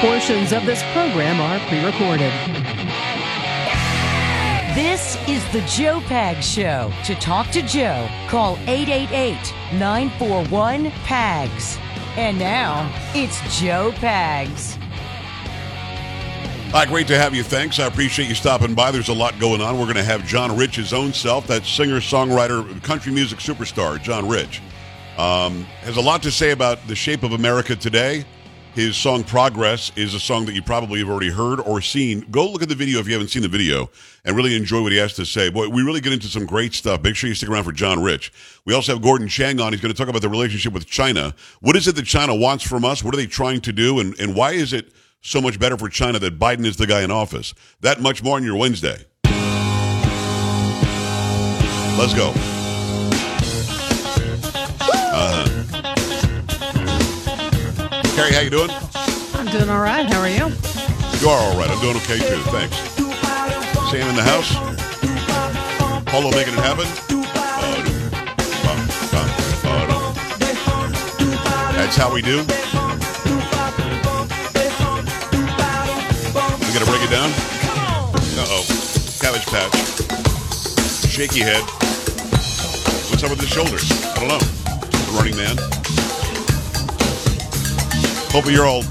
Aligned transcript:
Portions 0.00 0.52
of 0.52 0.66
this 0.66 0.82
program 0.92 1.40
are 1.40 1.58
pre 1.70 1.82
recorded. 1.82 2.30
This 4.74 5.16
is 5.26 5.42
the 5.52 5.62
Joe 5.62 6.00
Pags 6.00 6.42
Show. 6.42 6.92
To 7.04 7.14
talk 7.14 7.50
to 7.52 7.62
Joe, 7.62 8.06
call 8.28 8.58
888 8.66 9.38
941 9.72 10.90
PAGS. 10.90 11.78
And 12.18 12.38
now, 12.38 12.92
it's 13.14 13.40
Joe 13.58 13.90
Pags. 13.92 14.76
Hi, 16.72 16.84
great 16.84 17.06
to 17.06 17.16
have 17.16 17.34
you. 17.34 17.42
Thanks. 17.42 17.78
I 17.78 17.86
appreciate 17.86 18.28
you 18.28 18.34
stopping 18.34 18.74
by. 18.74 18.90
There's 18.90 19.08
a 19.08 19.14
lot 19.14 19.38
going 19.38 19.62
on. 19.62 19.78
We're 19.78 19.84
going 19.84 19.96
to 19.96 20.04
have 20.04 20.26
John 20.26 20.54
Rich, 20.54 20.76
his 20.76 20.92
own 20.92 21.14
self, 21.14 21.46
that 21.46 21.64
singer, 21.64 22.00
songwriter, 22.00 22.82
country 22.82 23.14
music 23.14 23.38
superstar, 23.38 23.98
John 24.02 24.28
Rich. 24.28 24.60
Um, 25.16 25.64
has 25.80 25.96
a 25.96 26.02
lot 26.02 26.22
to 26.24 26.30
say 26.30 26.50
about 26.50 26.86
the 26.86 26.94
shape 26.94 27.22
of 27.22 27.32
America 27.32 27.74
today. 27.74 28.26
His 28.76 28.94
song 28.94 29.24
Progress 29.24 29.90
is 29.96 30.12
a 30.12 30.20
song 30.20 30.44
that 30.44 30.52
you 30.52 30.60
probably 30.60 30.98
have 30.98 31.08
already 31.08 31.30
heard 31.30 31.60
or 31.60 31.80
seen. 31.80 32.20
Go 32.30 32.46
look 32.46 32.60
at 32.60 32.68
the 32.68 32.74
video 32.74 33.00
if 33.00 33.06
you 33.06 33.14
haven't 33.14 33.28
seen 33.28 33.40
the 33.40 33.48
video 33.48 33.88
and 34.22 34.36
really 34.36 34.54
enjoy 34.54 34.82
what 34.82 34.92
he 34.92 34.98
has 34.98 35.14
to 35.14 35.24
say. 35.24 35.48
Boy, 35.48 35.66
we 35.70 35.80
really 35.80 36.02
get 36.02 36.12
into 36.12 36.26
some 36.26 36.44
great 36.44 36.74
stuff. 36.74 37.02
Make 37.02 37.16
sure 37.16 37.26
you 37.26 37.34
stick 37.34 37.48
around 37.48 37.64
for 37.64 37.72
John 37.72 38.02
Rich. 38.02 38.34
We 38.66 38.74
also 38.74 38.92
have 38.92 39.00
Gordon 39.00 39.28
Chang 39.28 39.60
on. 39.60 39.72
He's 39.72 39.80
going 39.80 39.94
to 39.94 39.96
talk 39.96 40.10
about 40.10 40.20
the 40.20 40.28
relationship 40.28 40.74
with 40.74 40.84
China. 40.84 41.34
What 41.62 41.74
is 41.74 41.88
it 41.88 41.96
that 41.96 42.04
China 42.04 42.34
wants 42.34 42.64
from 42.64 42.84
us? 42.84 43.02
What 43.02 43.14
are 43.14 43.16
they 43.16 43.24
trying 43.24 43.62
to 43.62 43.72
do? 43.72 43.98
And, 43.98 44.14
and 44.20 44.36
why 44.36 44.50
is 44.50 44.74
it 44.74 44.92
so 45.22 45.40
much 45.40 45.58
better 45.58 45.78
for 45.78 45.88
China 45.88 46.18
that 46.18 46.38
Biden 46.38 46.66
is 46.66 46.76
the 46.76 46.86
guy 46.86 47.00
in 47.00 47.10
office? 47.10 47.54
That 47.80 48.02
much 48.02 48.22
more 48.22 48.36
on 48.36 48.44
your 48.44 48.56
Wednesday. 48.58 48.98
Let's 51.96 52.12
go. 52.12 52.34
Carrie, 58.16 58.32
how 58.32 58.40
you 58.40 58.48
doing? 58.48 58.70
I'm 59.34 59.44
doing 59.48 59.68
all 59.68 59.82
right. 59.82 60.06
How 60.06 60.20
are 60.22 60.28
you? 60.30 60.46
You 61.20 61.28
are 61.28 61.38
all 61.38 61.54
right. 61.58 61.68
I'm 61.68 61.78
doing 61.82 61.96
okay 61.98 62.16
too. 62.16 62.40
Thanks. 62.48 62.74
Sam 63.90 64.08
in 64.08 64.16
the 64.16 64.22
house. 64.24 64.54
Paulo 66.06 66.30
making 66.30 66.54
it 66.54 66.60
happen. 66.60 66.86
That's 71.76 71.96
how 71.98 72.10
we 72.10 72.22
do. 72.22 72.38
We 72.38 72.46
gotta 76.72 76.86
break 76.86 77.02
it 77.02 77.10
down. 77.10 77.30
Uh 78.32 78.46
oh. 78.48 78.64
Cabbage 79.20 79.44
patch. 79.44 79.76
Shaky 81.06 81.40
head. 81.40 81.62
What's 83.10 83.22
up 83.22 83.28
with 83.28 83.40
his 83.40 83.50
shoulders? 83.50 83.84
I 84.06 84.14
don't 84.20 84.28
know. 84.28 84.38
The 84.38 85.12
running 85.18 85.36
man. 85.36 85.58
Hopefully 88.36 88.54
you're 88.54 88.68
all 88.68 88.82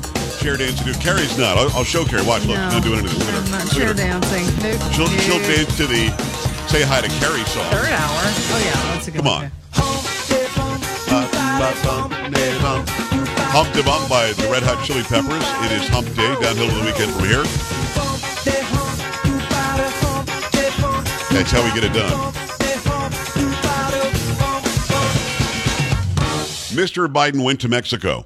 chair 0.41 0.57
dancing. 0.57 0.91
Carrie's 0.95 1.37
not. 1.37 1.55
I'll, 1.55 1.69
I'll 1.77 1.83
show 1.83 2.03
Carrie. 2.03 2.25
Watch. 2.25 2.47
Look, 2.47 2.57
No, 2.57 2.67
not 2.67 2.81
doing 2.81 2.97
anything. 2.97 3.19
Look. 3.19 3.29
I'm 3.29 3.51
not 3.51 3.69
chair 3.69 3.93
dancing. 3.93 4.41
Nope. 4.57 4.81
She'll, 4.91 5.05
she'll 5.21 5.37
dance 5.37 5.77
to 5.77 5.85
the 5.85 6.09
"Say 6.65 6.81
Hi 6.81 7.05
to 7.05 7.09
Carrie" 7.21 7.45
song. 7.53 7.69
Third 7.69 7.93
hour. 7.93 8.09
Oh, 8.09 8.63
yeah. 8.65 8.73
That's 8.95 9.07
a 9.07 9.11
good 9.11 9.21
Come 9.21 9.27
on. 9.29 9.51
Hump 13.53 13.71
de 13.73 13.83
Bump 13.83 14.09
by 14.09 14.33
the 14.33 14.49
Red 14.49 14.63
Hot 14.63 14.83
Chili 14.83 15.03
Peppers. 15.03 15.45
It 15.69 15.77
is 15.77 15.87
Hump 15.89 16.07
Day 16.17 16.33
downhill 16.41 16.67
to 16.67 16.73
the 16.73 16.81
weekend 16.83 17.13
from 17.13 17.29
here. 17.29 17.45
That's 21.29 21.51
how 21.51 21.61
we 21.63 21.69
get 21.79 21.83
it 21.83 21.93
done. 21.93 22.33
Mr. 26.73 27.07
Biden 27.07 27.43
went 27.43 27.61
to 27.61 27.69
Mexico. 27.69 28.25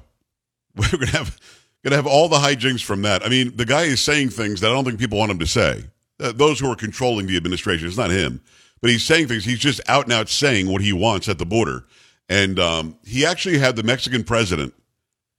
We're 0.92 0.98
gonna 0.98 1.06
have 1.12 1.38
gonna 1.84 1.96
have 1.96 2.06
all 2.06 2.28
the 2.28 2.36
hijinks 2.38 2.82
from 2.82 3.02
that. 3.02 3.24
I 3.24 3.28
mean, 3.28 3.56
the 3.56 3.64
guy 3.66 3.82
is 3.84 4.00
saying 4.00 4.30
things 4.30 4.60
that 4.60 4.70
I 4.70 4.74
don't 4.74 4.84
think 4.84 4.98
people 4.98 5.18
want 5.18 5.30
him 5.30 5.38
to 5.38 5.46
say. 5.46 5.84
Uh, 6.18 6.32
those 6.32 6.60
who 6.60 6.70
are 6.70 6.76
controlling 6.76 7.26
the 7.26 7.36
administration, 7.36 7.86
it's 7.88 7.96
not 7.96 8.10
him, 8.10 8.40
but 8.82 8.90
he's 8.90 9.02
saying 9.02 9.28
things. 9.28 9.44
He's 9.44 9.58
just 9.58 9.80
out 9.88 10.04
and 10.04 10.12
out 10.12 10.28
saying 10.28 10.70
what 10.70 10.82
he 10.82 10.92
wants 10.92 11.28
at 11.28 11.38
the 11.38 11.46
border, 11.46 11.84
and 12.28 12.58
um, 12.58 12.98
he 13.04 13.24
actually 13.24 13.58
had 13.58 13.76
the 13.76 13.82
Mexican 13.82 14.24
president 14.24 14.74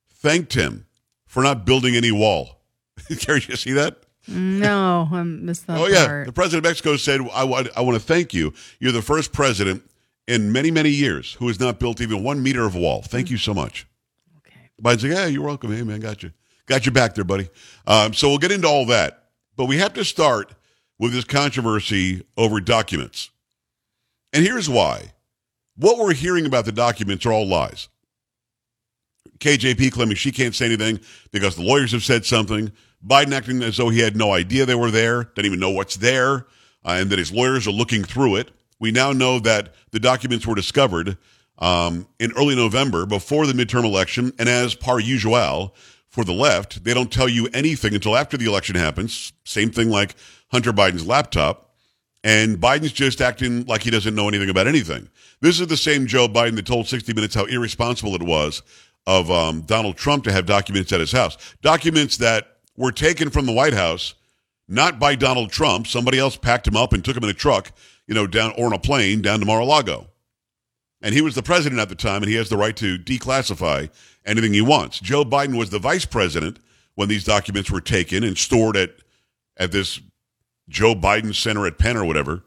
thanked 0.10 0.54
him 0.54 0.86
for 1.28 1.44
not 1.44 1.66
building 1.66 1.96
any 1.96 2.12
wall. 2.12 2.62
Carrie, 3.20 3.44
you 3.48 3.56
see 3.56 3.74
that? 3.74 3.98
No, 4.28 5.08
I 5.12 5.24
missed 5.24 5.66
that 5.68 5.80
Oh 5.80 5.88
yeah, 5.88 6.06
part. 6.08 6.26
the 6.28 6.34
president 6.34 6.66
of 6.66 6.70
Mexico 6.70 6.96
said, 6.98 7.22
"I 7.34 7.44
want, 7.44 7.70
I 7.76 7.82
want 7.82 7.96
to 7.96 8.04
thank 8.04 8.34
you. 8.34 8.54
You're 8.80 8.92
the 8.92 9.02
first 9.02 9.32
president 9.34 9.84
in 10.28 10.52
many, 10.52 10.70
many 10.72 10.90
years 10.90 11.34
who 11.34 11.48
has 11.48 11.60
not 11.60 11.80
built 11.80 12.02
even 12.02 12.24
one 12.24 12.42
meter 12.44 12.66
of 12.66 12.76
wall. 12.76 13.02
Thank 13.02 13.30
you 13.30 13.38
so 13.38 13.54
much." 13.54 13.86
Biden's 14.82 15.04
like, 15.04 15.14
"Yeah, 15.14 15.28
you're 15.28 15.44
welcome. 15.44 15.72
Hey 15.72 15.84
man, 15.84 16.00
got 16.00 16.24
you, 16.24 16.32
got 16.66 16.86
your 16.86 16.94
back 16.94 17.16
there, 17.16 17.24
buddy." 17.24 17.50
Um, 17.86 18.14
so 18.14 18.30
we'll 18.30 18.38
get 18.38 18.52
into 18.52 18.68
all 18.68 18.86
that, 18.88 19.26
but 19.56 19.66
we 19.66 19.78
have 19.78 19.94
to 19.94 20.04
start 20.04 20.54
with 20.98 21.14
this 21.14 21.24
controversy 21.24 22.26
over 22.38 22.60
documents, 22.60 23.30
and 24.34 24.44
here's 24.44 24.70
why: 24.70 25.14
what 25.76 25.98
we're 25.98 26.14
hearing 26.14 26.46
about 26.46 26.66
the 26.66 26.72
documents 26.72 27.26
are 27.26 27.34
all 27.34 27.48
lies. 27.48 27.90
KJP 29.40 29.92
claiming 29.92 30.16
she 30.16 30.32
can't 30.32 30.56
say 30.56 30.68
anything 30.68 31.00
because 31.32 31.56
the 31.56 31.64
lawyers 31.64 31.92
have 31.92 32.04
said 32.04 32.26
something. 32.26 32.72
Biden 33.06 33.34
acting 33.34 33.64
as 33.64 33.78
though 33.78 33.90
he 33.90 34.00
had 34.00 34.16
no 34.16 34.32
idea 34.34 34.66
they 34.66 34.76
were 34.76 34.92
there, 34.92 35.24
didn't 35.24 35.48
even 35.48 35.60
know 35.60 35.72
what's 35.72 35.96
there, 35.96 36.46
uh, 36.86 36.98
and 37.00 37.10
that 37.10 37.18
his 37.18 37.32
lawyers 37.32 37.68
are 37.68 37.72
looking 37.72 38.04
through 38.04 38.36
it. 38.36 38.52
We 38.80 38.92
now 38.92 39.12
know 39.12 39.40
that 39.40 39.74
the 39.92 40.00
documents 40.00 40.46
were 40.46 40.56
discovered 40.56 41.18
um, 41.62 42.08
in 42.20 42.34
early 42.34 42.56
November 42.56 43.06
before 43.06 43.48
the 43.48 43.54
midterm 43.54 43.86
election, 43.86 44.34
and 44.38 44.50
as 44.50 44.76
par 44.76 45.00
usual 45.00 45.76
for 46.10 46.26
the 46.26 46.34
left, 46.34 46.84
they 46.84 46.94
don't 46.94 47.12
tell 47.12 47.30
you 47.30 47.48
anything 47.54 47.94
until 47.94 48.18
after 48.18 48.36
the 48.36 48.46
election 48.46 48.76
happens. 48.76 49.32
Same 49.46 49.72
thing 49.72 49.90
like 49.90 50.16
Hunter 50.52 50.74
Biden's 50.74 51.08
laptop. 51.08 51.70
And 52.24 52.58
Biden's 52.58 52.92
just 52.92 53.22
acting 53.22 53.66
like 53.66 53.82
he 53.82 53.90
doesn't 53.90 54.14
know 54.14 54.28
anything 54.28 54.50
about 54.50 54.68
anything. 54.68 55.10
This 55.40 55.60
is 55.60 55.68
the 55.68 55.78
same 55.78 56.06
Joe 56.06 56.28
Biden 56.28 56.56
that 56.56 56.68
told 56.68 56.88
60 56.88 57.14
Minutes 57.14 57.34
how 57.34 57.46
irresponsible 57.46 58.14
it 58.14 58.22
was 58.22 58.62
of 59.08 59.32
um, 59.32 59.62
Donald 59.62 59.98
Trump 59.98 60.24
to 60.26 60.32
have 60.32 60.46
documents 60.46 60.92
at 60.92 61.00
his 61.00 61.12
house. 61.12 61.38
Documents 61.64 62.18
that 62.18 62.58
were 62.78 62.92
taken 62.92 63.32
from 63.32 63.48
the 63.48 63.52
White 63.52 63.74
House, 63.74 64.14
not 64.68 65.00
by 65.00 65.16
Donald 65.16 65.52
Trump. 65.52 65.88
Somebody 65.88 66.20
else 66.20 66.36
packed 66.36 66.68
him 66.68 66.78
up 66.78 66.94
and 66.94 67.04
took 67.04 67.18
him 67.18 67.24
in 67.24 67.30
a 67.30 67.34
truck, 67.34 67.72
you 68.06 68.14
know, 68.14 68.28
down 68.28 68.54
or 68.58 68.68
on 68.68 68.74
a 68.74 68.80
plane 68.80 69.24
down 69.24 69.40
to 69.40 69.46
Mar-a-Lago. 69.46 70.11
And 71.02 71.16
he 71.16 71.22
was 71.22 71.36
the 71.36 71.44
president 71.44 71.82
at 71.82 71.90
the 71.90 71.96
time, 71.96 72.22
and 72.22 72.30
he 72.30 72.36
has 72.36 72.50
the 72.50 72.58
right 72.58 72.76
to 72.78 72.98
declassify 72.98 73.90
anything 74.26 74.54
he 74.54 74.62
wants. 74.62 75.00
Joe 75.00 75.24
Biden 75.24 75.58
was 75.58 75.70
the 75.70 75.80
vice 75.80 76.06
president 76.06 76.60
when 76.96 77.10
these 77.10 77.24
documents 77.24 77.72
were 77.72 77.82
taken 77.82 78.24
and 78.24 78.38
stored 78.38 78.78
at 78.78 78.92
at 79.58 79.72
this 79.72 80.00
Joe 80.70 80.96
Biden 80.96 81.36
Center 81.36 81.68
at 81.68 81.78
Penn 81.78 81.98
or 81.98 82.06
whatever, 82.06 82.44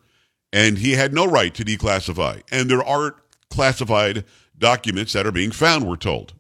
and 0.53 0.79
he 0.79 0.93
had 0.93 1.13
no 1.13 1.27
right 1.27 1.55
to 1.55 1.65
declassify. 1.65 2.43
And 2.51 2.71
there 2.71 2.85
are 2.85 3.17
classified 3.51 4.25
documents 4.59 5.13
that 5.13 5.27
are 5.27 5.33
being 5.33 5.51
found, 5.51 5.87
we're 5.87 5.97
told. 5.97 6.33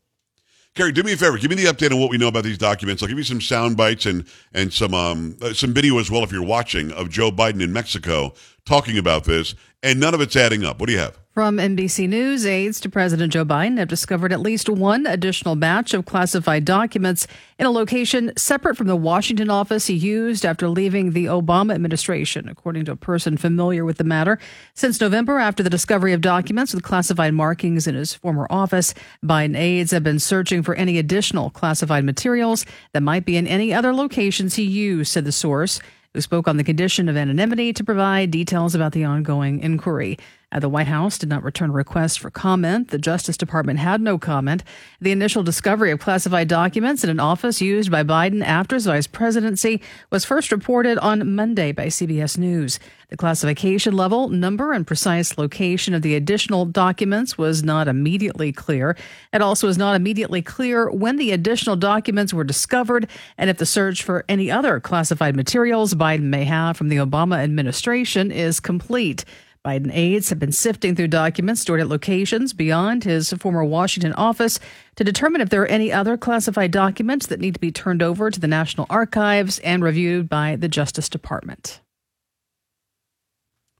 Carrie, 0.74 0.90
do 0.90 1.04
me 1.04 1.12
a 1.12 1.16
favor. 1.16 1.38
Give 1.38 1.50
me 1.50 1.56
the 1.56 1.66
update 1.66 1.92
on 1.92 2.00
what 2.00 2.10
we 2.10 2.18
know 2.18 2.26
about 2.26 2.42
these 2.42 2.58
documents. 2.58 3.00
I'll 3.00 3.08
give 3.08 3.18
you 3.18 3.24
some 3.24 3.40
sound 3.40 3.76
bites 3.76 4.06
and 4.06 4.26
and 4.52 4.72
some 4.72 4.92
um 4.92 5.36
uh, 5.40 5.52
some 5.52 5.72
video 5.72 5.98
as 5.98 6.10
well 6.10 6.24
if 6.24 6.32
you're 6.32 6.44
watching 6.44 6.90
of 6.92 7.10
Joe 7.10 7.30
Biden 7.30 7.62
in 7.62 7.72
Mexico 7.72 8.34
talking 8.64 8.96
about 8.96 9.24
this, 9.24 9.54
and 9.82 10.00
none 10.00 10.14
of 10.14 10.20
it's 10.20 10.36
adding 10.36 10.64
up. 10.64 10.80
What 10.80 10.86
do 10.86 10.92
you 10.92 10.98
have? 10.98 11.18
From 11.34 11.56
NBC 11.56 12.08
News, 12.08 12.46
aides 12.46 12.78
to 12.80 12.88
President 12.88 13.32
Joe 13.32 13.44
Biden 13.44 13.76
have 13.78 13.88
discovered 13.88 14.32
at 14.32 14.40
least 14.40 14.68
one 14.68 15.04
additional 15.04 15.56
batch 15.56 15.92
of 15.92 16.06
classified 16.06 16.64
documents 16.64 17.26
in 17.58 17.66
a 17.66 17.72
location 17.72 18.32
separate 18.36 18.76
from 18.76 18.86
the 18.86 18.94
Washington 18.94 19.50
office 19.50 19.88
he 19.88 19.94
used 19.94 20.46
after 20.46 20.68
leaving 20.68 21.10
the 21.10 21.24
Obama 21.24 21.74
administration, 21.74 22.48
according 22.48 22.84
to 22.84 22.92
a 22.92 22.96
person 22.96 23.36
familiar 23.36 23.84
with 23.84 23.98
the 23.98 24.04
matter. 24.04 24.38
Since 24.74 25.00
November, 25.00 25.38
after 25.38 25.64
the 25.64 25.70
discovery 25.70 26.12
of 26.12 26.20
documents 26.20 26.72
with 26.72 26.84
classified 26.84 27.34
markings 27.34 27.88
in 27.88 27.96
his 27.96 28.14
former 28.14 28.46
office, 28.48 28.94
Biden 29.24 29.56
aides 29.56 29.90
have 29.90 30.04
been 30.04 30.20
searching 30.20 30.62
for 30.62 30.76
any 30.76 30.98
additional 30.98 31.50
classified 31.50 32.04
materials 32.04 32.64
that 32.92 33.02
might 33.02 33.24
be 33.24 33.36
in 33.36 33.48
any 33.48 33.74
other 33.74 33.92
locations 33.92 34.54
he 34.54 34.62
used, 34.62 35.10
said 35.10 35.24
the 35.24 35.32
source 35.32 35.80
who 36.14 36.20
spoke 36.20 36.46
on 36.46 36.56
the 36.56 36.64
condition 36.64 37.08
of 37.08 37.16
anonymity 37.16 37.72
to 37.72 37.84
provide 37.84 38.30
details 38.30 38.74
about 38.74 38.92
the 38.92 39.04
ongoing 39.04 39.58
inquiry. 39.60 40.16
Uh, 40.54 40.60
the 40.60 40.68
White 40.68 40.86
House 40.86 41.18
did 41.18 41.28
not 41.28 41.42
return 41.42 41.70
a 41.70 41.72
request 41.72 42.20
for 42.20 42.30
comment. 42.30 42.88
The 42.88 42.98
Justice 42.98 43.36
Department 43.36 43.80
had 43.80 44.00
no 44.00 44.18
comment. 44.18 44.62
The 45.00 45.10
initial 45.10 45.42
discovery 45.42 45.90
of 45.90 45.98
classified 45.98 46.46
documents 46.46 47.02
in 47.02 47.10
an 47.10 47.18
office 47.18 47.60
used 47.60 47.90
by 47.90 48.04
Biden 48.04 48.42
after 48.44 48.76
his 48.76 48.86
vice 48.86 49.08
presidency 49.08 49.82
was 50.10 50.24
first 50.24 50.52
reported 50.52 50.96
on 50.98 51.34
Monday 51.34 51.72
by 51.72 51.86
CBS 51.86 52.38
News. 52.38 52.78
The 53.08 53.16
classification 53.16 53.96
level, 53.96 54.28
number, 54.28 54.72
and 54.72 54.86
precise 54.86 55.36
location 55.36 55.92
of 55.92 56.02
the 56.02 56.14
additional 56.14 56.66
documents 56.66 57.36
was 57.36 57.62
not 57.62 57.88
immediately 57.88 58.52
clear. 58.52 58.96
It 59.32 59.42
also 59.42 59.68
is 59.68 59.78
not 59.78 59.96
immediately 59.96 60.42
clear 60.42 60.90
when 60.90 61.16
the 61.16 61.32
additional 61.32 61.76
documents 61.76 62.32
were 62.32 62.44
discovered 62.44 63.08
and 63.36 63.50
if 63.50 63.58
the 63.58 63.66
search 63.66 64.02
for 64.02 64.24
any 64.28 64.50
other 64.50 64.80
classified 64.80 65.36
materials 65.36 65.94
Biden 65.94 66.24
may 66.24 66.44
have 66.44 66.76
from 66.76 66.88
the 66.88 66.96
Obama 66.96 67.36
administration 67.36 68.30
is 68.30 68.60
complete. 68.60 69.24
Biden 69.64 69.90
aides 69.94 70.28
have 70.28 70.38
been 70.38 70.52
sifting 70.52 70.94
through 70.94 71.08
documents 71.08 71.62
stored 71.62 71.80
at 71.80 71.88
locations 71.88 72.52
beyond 72.52 73.04
his 73.04 73.32
former 73.32 73.64
Washington 73.64 74.12
office 74.12 74.60
to 74.96 75.04
determine 75.04 75.40
if 75.40 75.48
there 75.48 75.62
are 75.62 75.66
any 75.66 75.90
other 75.90 76.18
classified 76.18 76.70
documents 76.70 77.26
that 77.28 77.40
need 77.40 77.54
to 77.54 77.60
be 77.60 77.72
turned 77.72 78.02
over 78.02 78.30
to 78.30 78.38
the 78.38 78.46
National 78.46 78.86
Archives 78.90 79.58
and 79.60 79.82
reviewed 79.82 80.28
by 80.28 80.54
the 80.56 80.68
Justice 80.68 81.08
Department. 81.08 81.80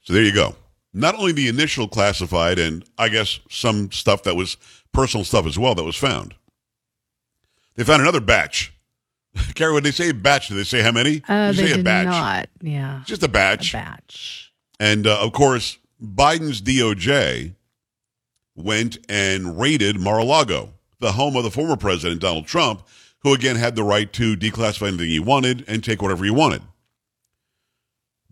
So 0.04 0.14
there 0.14 0.22
you 0.22 0.32
go. 0.32 0.56
Not 0.94 1.16
only 1.16 1.32
the 1.32 1.48
initial 1.48 1.86
classified, 1.86 2.58
and 2.58 2.84
I 2.96 3.10
guess 3.10 3.40
some 3.50 3.92
stuff 3.92 4.22
that 4.22 4.36
was 4.36 4.56
personal 4.92 5.25
stuff 5.25 5.44
as 5.44 5.58
well 5.58 5.75
that 5.75 5.84
was 5.84 5.96
found. 5.96 6.34
They 7.75 7.84
found 7.84 8.00
another 8.00 8.20
batch. 8.20 8.72
Carrie, 9.54 9.75
when 9.75 9.82
they 9.82 9.90
say 9.90 10.12
batch, 10.12 10.48
do 10.48 10.54
they 10.54 10.62
say 10.64 10.81
how 10.81 10.92
many? 10.92 11.20
Uh, 11.28 11.52
they, 11.52 11.56
they 11.56 11.62
say 11.64 11.69
did 11.76 11.81
a 11.81 11.82
batch. 11.82 12.06
not. 12.06 12.48
Yeah, 12.62 13.02
Just 13.04 13.22
a 13.22 13.28
batch. 13.28 13.75
a 13.75 13.78
batch. 13.78 14.44
And 14.80 15.06
uh, 15.06 15.18
of 15.20 15.32
course, 15.32 15.78
Biden's 16.02 16.60
DOJ 16.60 17.54
went 18.56 18.98
and 19.08 19.58
raided 19.58 19.98
Mar 19.98 20.18
a 20.18 20.24
Lago, 20.24 20.74
the 21.00 21.12
home 21.12 21.36
of 21.36 21.44
the 21.44 21.50
former 21.50 21.76
president, 21.76 22.20
Donald 22.20 22.46
Trump, 22.46 22.86
who 23.20 23.34
again 23.34 23.56
had 23.56 23.76
the 23.76 23.82
right 23.82 24.12
to 24.12 24.36
declassify 24.36 24.88
anything 24.88 25.08
he 25.08 25.18
wanted 25.18 25.64
and 25.66 25.82
take 25.82 26.02
whatever 26.02 26.24
he 26.24 26.30
wanted. 26.30 26.62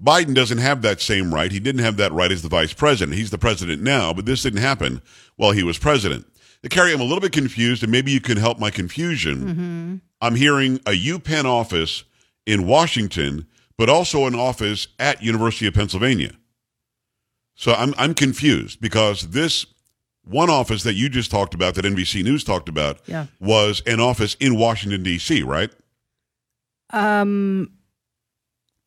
Biden 0.02 0.34
doesn't 0.34 0.58
have 0.58 0.82
that 0.82 1.00
same 1.00 1.32
right. 1.32 1.52
He 1.52 1.60
didn't 1.60 1.84
have 1.84 1.96
that 1.98 2.12
right 2.12 2.32
as 2.32 2.42
the 2.42 2.48
vice 2.48 2.72
president. 2.72 3.16
He's 3.16 3.30
the 3.30 3.38
president 3.38 3.82
now, 3.82 4.12
but 4.12 4.26
this 4.26 4.42
didn't 4.42 4.60
happen 4.60 5.00
while 5.36 5.52
he 5.52 5.62
was 5.62 5.78
president. 5.78 6.26
The 6.62 6.68
Carrie, 6.68 6.92
I'm 6.92 7.00
a 7.00 7.04
little 7.04 7.20
bit 7.20 7.32
confused, 7.32 7.82
and 7.82 7.90
maybe 7.92 8.10
you 8.10 8.20
can 8.20 8.36
help 8.36 8.58
my 8.58 8.70
confusion. 8.70 10.00
I'm 10.20 10.34
hearing 10.34 10.76
a 10.86 10.90
UPenn 10.90 11.44
office 11.44 12.04
in 12.46 12.66
Washington, 12.66 13.46
but 13.78 13.88
also 13.88 14.26
an 14.26 14.34
office 14.34 14.88
at 14.98 15.22
University 15.22 15.66
of 15.66 15.74
Pennsylvania. 15.74 16.32
So 17.54 17.72
I'm 17.74 17.94
I'm 17.98 18.14
confused 18.14 18.80
because 18.80 19.30
this 19.30 19.66
one 20.24 20.48
office 20.50 20.82
that 20.84 20.94
you 20.94 21.08
just 21.08 21.30
talked 21.30 21.52
about, 21.54 21.74
that 21.74 21.84
NBC 21.84 22.22
News 22.22 22.44
talked 22.44 22.69
about, 22.69 23.00
Yeah. 23.06 23.26
was 23.40 23.82
an 23.86 23.98
office 24.00 24.34
in 24.40 24.56
Washington 24.56 25.02
D.C. 25.02 25.42
Right? 25.42 25.70
Um. 26.90 27.72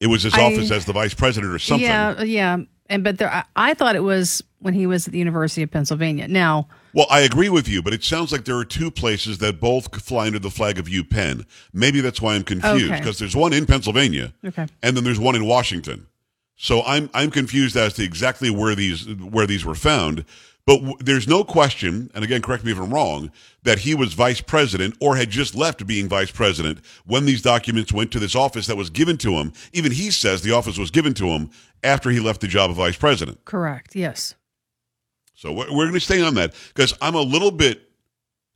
It 0.01 0.07
was 0.07 0.23
his 0.23 0.33
I- 0.33 0.43
office 0.43 0.71
as 0.71 0.85
the 0.85 0.93
vice 0.93 1.13
president 1.13 1.53
or 1.53 1.59
something. 1.59 1.87
Yeah. 1.87 2.21
Yeah. 2.21 2.57
And 2.87 3.03
but 3.03 3.17
there, 3.17 3.31
I, 3.31 3.43
I 3.55 3.73
thought 3.73 3.95
it 3.95 4.03
was 4.03 4.43
when 4.59 4.73
he 4.73 4.85
was 4.87 5.07
at 5.07 5.13
the 5.13 5.19
University 5.19 5.63
of 5.63 5.71
Pennsylvania. 5.71 6.27
Now, 6.27 6.67
Well, 6.95 7.07
I 7.09 7.19
agree 7.19 7.49
with 7.49 7.67
you, 7.67 7.83
but 7.83 7.93
it 7.93 8.03
sounds 8.03 8.31
like 8.31 8.45
there 8.45 8.57
are 8.57 8.65
two 8.65 8.89
places 8.89 9.37
that 9.39 9.59
both 9.59 10.01
fly 10.01 10.27
under 10.27 10.39
the 10.39 10.49
flag 10.49 10.79
of 10.79 10.85
UPenn. 10.87 11.45
Maybe 11.73 11.99
that's 11.99 12.21
why 12.21 12.35
I'm 12.35 12.43
confused 12.43 12.85
Okay. 12.85 12.97
because 12.97 13.19
there's 13.19 13.35
one 13.35 13.51
in 13.53 13.65
Pennsylvania, 13.65 14.33
okay. 14.45 14.65
and 14.81 14.95
then 14.95 15.03
there's 15.03 15.19
one 15.19 15.35
in 15.35 15.45
Washington. 15.45 16.07
So 16.55 16.81
I'm 16.83 17.09
I'm 17.13 17.31
confused 17.31 17.75
as 17.75 17.93
to 17.95 18.03
exactly 18.03 18.49
where 18.49 18.75
these 18.75 19.05
where 19.13 19.45
these 19.45 19.65
were 19.65 19.75
found. 19.75 20.23
But 20.65 20.77
w- 20.77 20.97
there's 20.99 21.27
no 21.27 21.43
question, 21.43 22.09
and 22.15 22.23
again, 22.23 22.41
correct 22.41 22.63
me 22.63 22.71
if 22.71 22.79
I'm 22.79 22.91
wrong, 22.93 23.29
that 23.63 23.79
he 23.79 23.93
was 23.93 24.13
vice 24.13 24.41
president 24.41 24.95
or 24.99 25.15
had 25.17 25.29
just 25.29 25.53
left 25.53 25.85
being 25.85 26.07
vice 26.09 26.31
president 26.31 26.79
when 27.05 27.25
these 27.25 27.41
documents 27.43 27.91
went 27.93 28.09
to 28.13 28.19
this 28.19 28.35
office 28.35 28.65
that 28.67 28.77
was 28.77 28.89
given 28.89 29.17
to 29.17 29.33
him. 29.33 29.51
Even 29.73 29.91
he 29.91 30.09
says 30.09 30.41
the 30.41 30.53
office 30.53 30.77
was 30.79 30.89
given 30.91 31.13
to 31.15 31.27
him 31.27 31.51
after 31.83 32.09
he 32.09 32.19
left 32.19 32.39
the 32.41 32.47
job 32.47 32.71
of 32.71 32.77
vice 32.77 32.95
president. 32.97 33.43
Correct. 33.45 33.95
Yes. 33.95 34.33
So 35.35 35.51
we're, 35.51 35.67
going 35.67 35.93
to 35.93 35.99
stay 35.99 36.21
on 36.21 36.33
that 36.35 36.53
because 36.73 36.93
I'm 37.01 37.15
a 37.15 37.21
little 37.21 37.51
bit 37.51 37.89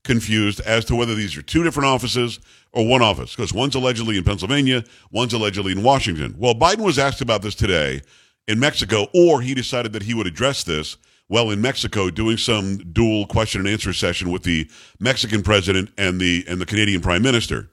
confused 0.03 0.61
as 0.61 0.85
to 0.85 0.95
whether 0.95 1.13
these 1.13 1.37
are 1.37 1.41
two 1.41 1.63
different 1.63 1.87
offices 1.87 2.39
or 2.71 2.87
one 2.87 3.01
office 3.01 3.35
because 3.35 3.53
one's 3.53 3.75
allegedly 3.75 4.17
in 4.17 4.23
Pennsylvania, 4.23 4.83
one's 5.11 5.33
allegedly 5.33 5.73
in 5.73 5.83
Washington. 5.83 6.35
Well, 6.37 6.55
Biden 6.55 6.83
was 6.83 6.97
asked 6.97 7.21
about 7.21 7.41
this 7.41 7.55
today 7.55 8.01
in 8.47 8.59
Mexico, 8.59 9.07
or 9.13 9.41
he 9.41 9.53
decided 9.53 9.93
that 9.93 10.03
he 10.03 10.13
would 10.13 10.25
address 10.25 10.63
this 10.63 10.97
while 11.27 11.51
in 11.51 11.61
Mexico 11.61 12.09
doing 12.09 12.37
some 12.37 12.77
dual 12.91 13.27
question 13.27 13.61
and 13.61 13.69
answer 13.69 13.93
session 13.93 14.31
with 14.31 14.43
the 14.43 14.69
Mexican 14.99 15.43
president 15.43 15.91
and 15.97 16.19
the 16.19 16.43
and 16.47 16.59
the 16.59 16.65
Canadian 16.65 17.01
prime 17.01 17.21
minister. 17.21 17.69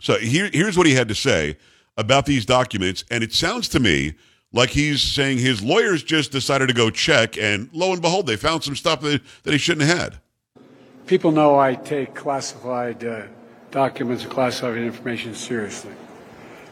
So 0.00 0.18
here, 0.18 0.50
here's 0.52 0.76
what 0.76 0.86
he 0.86 0.94
had 0.94 1.08
to 1.08 1.14
say 1.14 1.56
about 1.96 2.26
these 2.26 2.44
documents, 2.44 3.04
and 3.10 3.22
it 3.22 3.32
sounds 3.32 3.68
to 3.68 3.80
me 3.80 4.14
like 4.52 4.70
he's 4.70 5.02
saying 5.02 5.38
his 5.38 5.62
lawyers 5.62 6.02
just 6.02 6.32
decided 6.32 6.68
to 6.68 6.74
go 6.74 6.90
check, 6.90 7.36
and 7.36 7.68
lo 7.72 7.92
and 7.92 8.00
behold, 8.00 8.26
they 8.26 8.36
found 8.36 8.64
some 8.64 8.76
stuff 8.76 9.00
that, 9.02 9.20
that 9.42 9.52
he 9.52 9.58
shouldn't 9.58 9.88
have 9.88 9.98
had. 9.98 10.18
People 11.06 11.30
know 11.30 11.58
I 11.58 11.74
take 11.74 12.14
classified 12.14 13.04
uh, 13.04 13.22
documents 13.70 14.24
and 14.24 14.32
classified 14.32 14.78
information 14.78 15.34
seriously. 15.34 15.92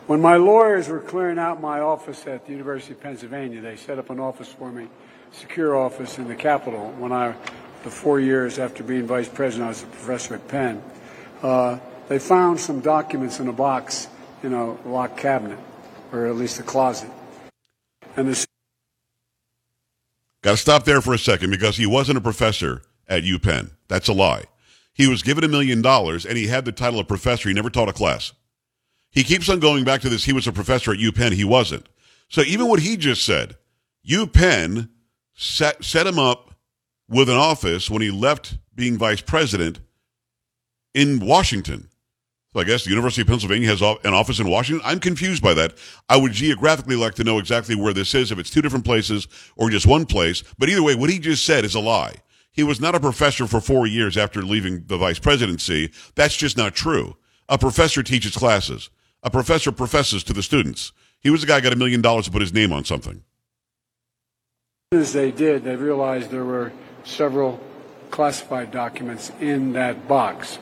When 0.07 0.21
my 0.21 0.37
lawyers 0.37 0.89
were 0.89 1.01
clearing 1.01 1.39
out 1.39 1.61
my 1.61 1.81
office 1.81 2.27
at 2.27 2.45
the 2.45 2.53
University 2.53 2.93
of 2.93 3.01
Pennsylvania, 3.01 3.61
they 3.61 3.77
set 3.77 3.99
up 3.99 4.11
an 4.11 4.21
office 4.21 4.49
for 4.49 4.71
me, 4.71 4.89
secure 5.33 5.77
office 5.77 6.19
in 6.19 6.29
the 6.29 6.35
Capitol. 6.35 6.93
When 6.99 7.13
I, 7.13 7.35
the 7.85 7.91
four 7.91 8.21
years 8.21 8.59
after 8.59 8.83
being 8.83 9.07
vice 9.07 9.29
president, 9.29 9.67
I 9.67 9.69
was 9.69 9.83
a 9.83 9.87
professor 9.87 10.35
at 10.35 10.47
Penn. 10.49 10.83
Uh, 11.43 11.79
they 12.09 12.19
found 12.19 12.61
some 12.61 12.81
documents 12.81 13.41
in 13.41 13.49
a 13.49 13.53
box 13.53 14.09
in 14.43 14.53
a 14.53 14.73
locked 14.87 15.17
cabinet, 15.17 15.59
or 16.13 16.27
at 16.27 16.37
least 16.37 16.61
a 16.61 16.63
closet. 16.63 17.11
And 18.17 18.47
Got 20.43 20.53
to 20.53 20.57
stop 20.59 20.85
there 20.85 21.01
for 21.01 21.15
a 21.15 21.19
second 21.19 21.51
because 21.51 21.79
he 21.79 21.87
wasn't 21.87 22.19
a 22.19 22.21
professor 22.21 22.83
at 23.09 23.23
UPenn. 23.23 23.71
That's 23.89 24.09
a 24.09 24.13
lie. 24.13 24.45
He 24.93 25.09
was 25.09 25.23
given 25.23 25.43
a 25.43 25.49
million 25.49 25.83
dollars 25.83 26.27
and 26.27 26.37
he 26.37 26.47
had 26.47 26.65
the 26.65 26.73
title 26.73 27.01
of 27.01 27.09
professor. 27.09 27.49
He 27.49 27.55
never 27.55 27.71
taught 27.71 27.89
a 27.89 27.95
class. 27.95 28.33
He 29.11 29.25
keeps 29.25 29.49
on 29.49 29.59
going 29.59 29.85
back 29.85 30.03
to 30.03 30.09
this. 30.09 30.25
He 30.25 30.33
was 30.33 30.47
a 30.47 30.53
professor 30.53 30.93
at 30.93 30.99
UPenn. 30.99 31.33
He 31.33 31.45
wasn't. 31.45 31.89
So 32.29 32.43
even 32.43 32.69
what 32.69 32.81
he 32.81 32.97
just 32.97 33.25
said, 33.25 33.57
UPenn 34.07 34.91
set, 35.35 35.83
set 35.85 36.07
him 36.07 36.19
up 36.19 36.55
with 37.09 37.29
an 37.29 37.37
office 37.37 37.89
when 37.89 38.03
he 38.03 38.11
left 38.11 38.59
being 38.75 38.99
vice 38.99 39.21
president 39.21 39.81
in 40.93 41.21
Washington. 41.21 41.89
So 42.55 42.61
I 42.61 42.65
guess 42.65 42.85
the 42.85 42.91
University 42.91 43.23
of 43.23 43.27
Pennsylvania 43.27 43.69
has 43.69 43.83
an 43.83 44.15
office 44.15 44.39
in 44.39 44.49
Washington. 44.49 44.81
I'm 44.87 45.01
confused 45.01 45.43
by 45.43 45.55
that. 45.55 45.75
I 46.09 46.17
would 46.17 46.31
geographically 46.31 46.95
like 46.95 47.15
to 47.15 47.25
know 47.25 47.39
exactly 47.39 47.75
where 47.75 47.93
this 47.93 48.15
is, 48.15 48.31
if 48.31 48.39
it's 48.39 48.49
two 48.49 48.63
different 48.63 48.85
places 48.85 49.27
or 49.57 49.71
just 49.71 49.89
one 49.89 50.07
place. 50.07 50.45
But 50.57 50.69
either 50.69 50.83
way, 50.83 50.95
what 50.95 51.11
he 51.11 51.19
just 51.19 51.45
said 51.45 51.65
is 51.65 51.75
a 51.75 51.81
lie. 51.81 52.15
He 52.53 52.63
was 52.63 52.81
not 52.81 52.95
a 52.95 53.01
professor 53.01 53.49
for 53.49 53.61
four 53.61 53.89
years 53.89 54.17
after 54.17 54.41
leaving 54.41 54.85
the 54.87 54.97
vice 54.97 55.19
presidency. 55.19 55.91
That's 56.15 56.37
just 56.37 56.57
not 56.57 56.77
true. 56.77 57.17
A 57.49 57.59
professor 57.59 58.05
teaches 58.05 58.37
classes. 58.37 58.89
A 59.25 59.31
professor 59.31 59.73
professes 59.73 60.23
to 60.23 60.33
the 60.33 60.43
students. 60.43 60.93
He 61.19 61.31
was 61.31 61.41
the 61.41 61.49
guy 61.49 61.57
who 61.57 61.63
got 61.63 61.73
a 61.73 61.77
million 61.77 62.03
dollars 62.03 62.27
to 62.27 62.31
put 62.31 62.41
his 62.41 62.53
name 62.53 62.73
on 62.73 62.85
something. 62.85 63.25
as 64.93 65.13
they 65.13 65.33
did, 65.33 65.65
they 65.65 65.75
realized 65.75 66.31
there 66.31 66.45
were 66.45 66.73
several 67.03 67.59
classified 68.13 68.71
documents 68.71 69.33
in 69.41 69.73
that 69.73 70.07
box. 70.07 70.61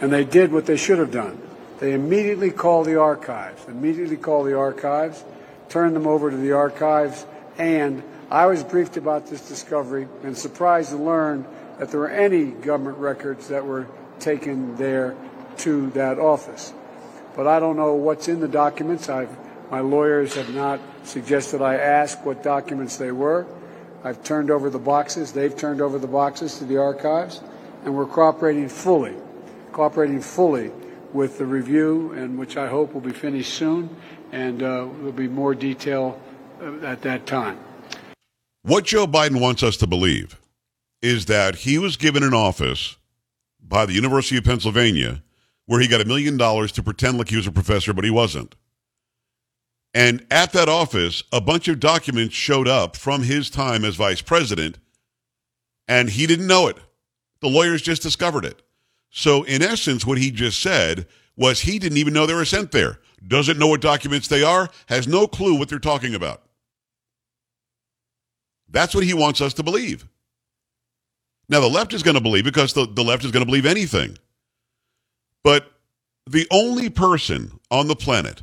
And 0.00 0.12
they 0.12 0.24
did 0.24 0.52
what 0.52 0.66
they 0.66 0.76
should 0.76 0.98
have 0.98 1.10
done. 1.10 1.40
They 1.80 1.92
immediately 1.92 2.50
called 2.50 2.86
the 2.86 3.00
archives, 3.00 3.66
immediately 3.68 4.16
called 4.16 4.46
the 4.46 4.56
archives, 4.56 5.24
turned 5.68 5.94
them 5.94 6.06
over 6.06 6.30
to 6.30 6.36
the 6.36 6.52
archives, 6.52 7.24
and 7.56 8.02
I 8.30 8.46
was 8.46 8.62
briefed 8.62 8.96
about 8.96 9.26
this 9.26 9.48
discovery 9.48 10.06
and 10.22 10.36
surprised 10.36 10.90
to 10.90 10.96
learn 10.96 11.46
that 11.78 11.90
there 11.90 12.00
were 12.00 12.10
any 12.10 12.46
government 12.46 12.98
records 12.98 13.48
that 13.48 13.64
were 13.64 13.86
taken 14.20 14.76
there 14.76 15.16
to 15.58 15.90
that 15.90 16.18
office. 16.18 16.72
But 17.36 17.46
I 17.46 17.60
don't 17.60 17.76
know 17.76 17.94
what's 17.94 18.28
in 18.28 18.40
the 18.40 18.48
documents. 18.48 19.08
I've, 19.08 19.34
my 19.70 19.80
lawyers 19.80 20.34
have 20.34 20.52
not 20.54 20.80
suggested 21.04 21.62
I 21.62 21.76
ask 21.76 22.24
what 22.24 22.42
documents 22.42 22.96
they 22.96 23.12
were. 23.12 23.46
I've 24.04 24.22
turned 24.22 24.50
over 24.50 24.70
the 24.70 24.78
boxes. 24.78 25.32
They've 25.32 25.56
turned 25.56 25.80
over 25.80 25.98
the 25.98 26.08
boxes 26.08 26.58
to 26.58 26.64
the 26.64 26.78
archives, 26.78 27.40
and 27.84 27.96
we're 27.96 28.06
cooperating 28.06 28.68
fully, 28.68 29.14
cooperating 29.72 30.20
fully 30.20 30.70
with 31.12 31.38
the 31.38 31.46
review, 31.46 32.12
and 32.12 32.38
which 32.38 32.56
I 32.56 32.68
hope 32.68 32.92
will 32.92 33.00
be 33.00 33.12
finished 33.12 33.54
soon, 33.54 33.94
and 34.32 34.62
uh, 34.62 34.86
there'll 34.98 35.12
be 35.12 35.28
more 35.28 35.54
detail 35.54 36.20
uh, 36.60 36.78
at 36.84 37.02
that 37.02 37.26
time. 37.26 37.58
What 38.62 38.84
Joe 38.84 39.06
Biden 39.06 39.40
wants 39.40 39.62
us 39.62 39.76
to 39.78 39.86
believe 39.86 40.38
is 41.00 41.26
that 41.26 41.56
he 41.56 41.78
was 41.78 41.96
given 41.96 42.22
an 42.22 42.34
office 42.34 42.96
by 43.60 43.86
the 43.86 43.92
University 43.92 44.36
of 44.36 44.44
Pennsylvania 44.44 45.22
where 45.66 45.80
he 45.80 45.86
got 45.86 46.00
a 46.00 46.04
million 46.06 46.38
dollars 46.38 46.72
to 46.72 46.82
pretend 46.82 47.18
like 47.18 47.28
he 47.28 47.36
was 47.36 47.46
a 47.46 47.52
professor, 47.52 47.92
but 47.92 48.04
he 48.04 48.10
wasn't. 48.10 48.54
And 49.92 50.26
at 50.30 50.52
that 50.52 50.68
office, 50.68 51.22
a 51.30 51.42
bunch 51.42 51.68
of 51.68 51.78
documents 51.78 52.34
showed 52.34 52.66
up 52.66 52.96
from 52.96 53.22
his 53.22 53.50
time 53.50 53.84
as 53.84 53.94
vice 53.94 54.22
president, 54.22 54.78
and 55.86 56.08
he 56.08 56.26
didn't 56.26 56.46
know 56.46 56.68
it. 56.68 56.78
The 57.40 57.48
lawyers 57.48 57.82
just 57.82 58.02
discovered 58.02 58.46
it. 58.46 58.62
So, 59.10 59.42
in 59.44 59.62
essence, 59.62 60.06
what 60.06 60.18
he 60.18 60.30
just 60.30 60.60
said 60.60 61.06
was 61.36 61.60
he 61.60 61.78
didn't 61.78 61.98
even 61.98 62.12
know 62.12 62.26
they 62.26 62.34
were 62.34 62.44
sent 62.44 62.72
there. 62.72 62.98
Doesn't 63.26 63.58
know 63.58 63.68
what 63.68 63.80
documents 63.80 64.28
they 64.28 64.42
are, 64.42 64.68
has 64.86 65.08
no 65.08 65.26
clue 65.26 65.58
what 65.58 65.68
they're 65.68 65.78
talking 65.78 66.14
about. 66.14 66.42
That's 68.68 68.94
what 68.94 69.04
he 69.04 69.14
wants 69.14 69.40
us 69.40 69.54
to 69.54 69.62
believe. 69.62 70.06
Now, 71.48 71.60
the 71.60 71.68
left 71.68 71.94
is 71.94 72.02
going 72.02 72.16
to 72.16 72.22
believe 72.22 72.44
because 72.44 72.74
the, 72.74 72.86
the 72.86 73.02
left 73.02 73.24
is 73.24 73.30
going 73.30 73.40
to 73.40 73.46
believe 73.46 73.64
anything. 73.64 74.18
But 75.42 75.72
the 76.26 76.46
only 76.50 76.90
person 76.90 77.58
on 77.70 77.88
the 77.88 77.96
planet 77.96 78.42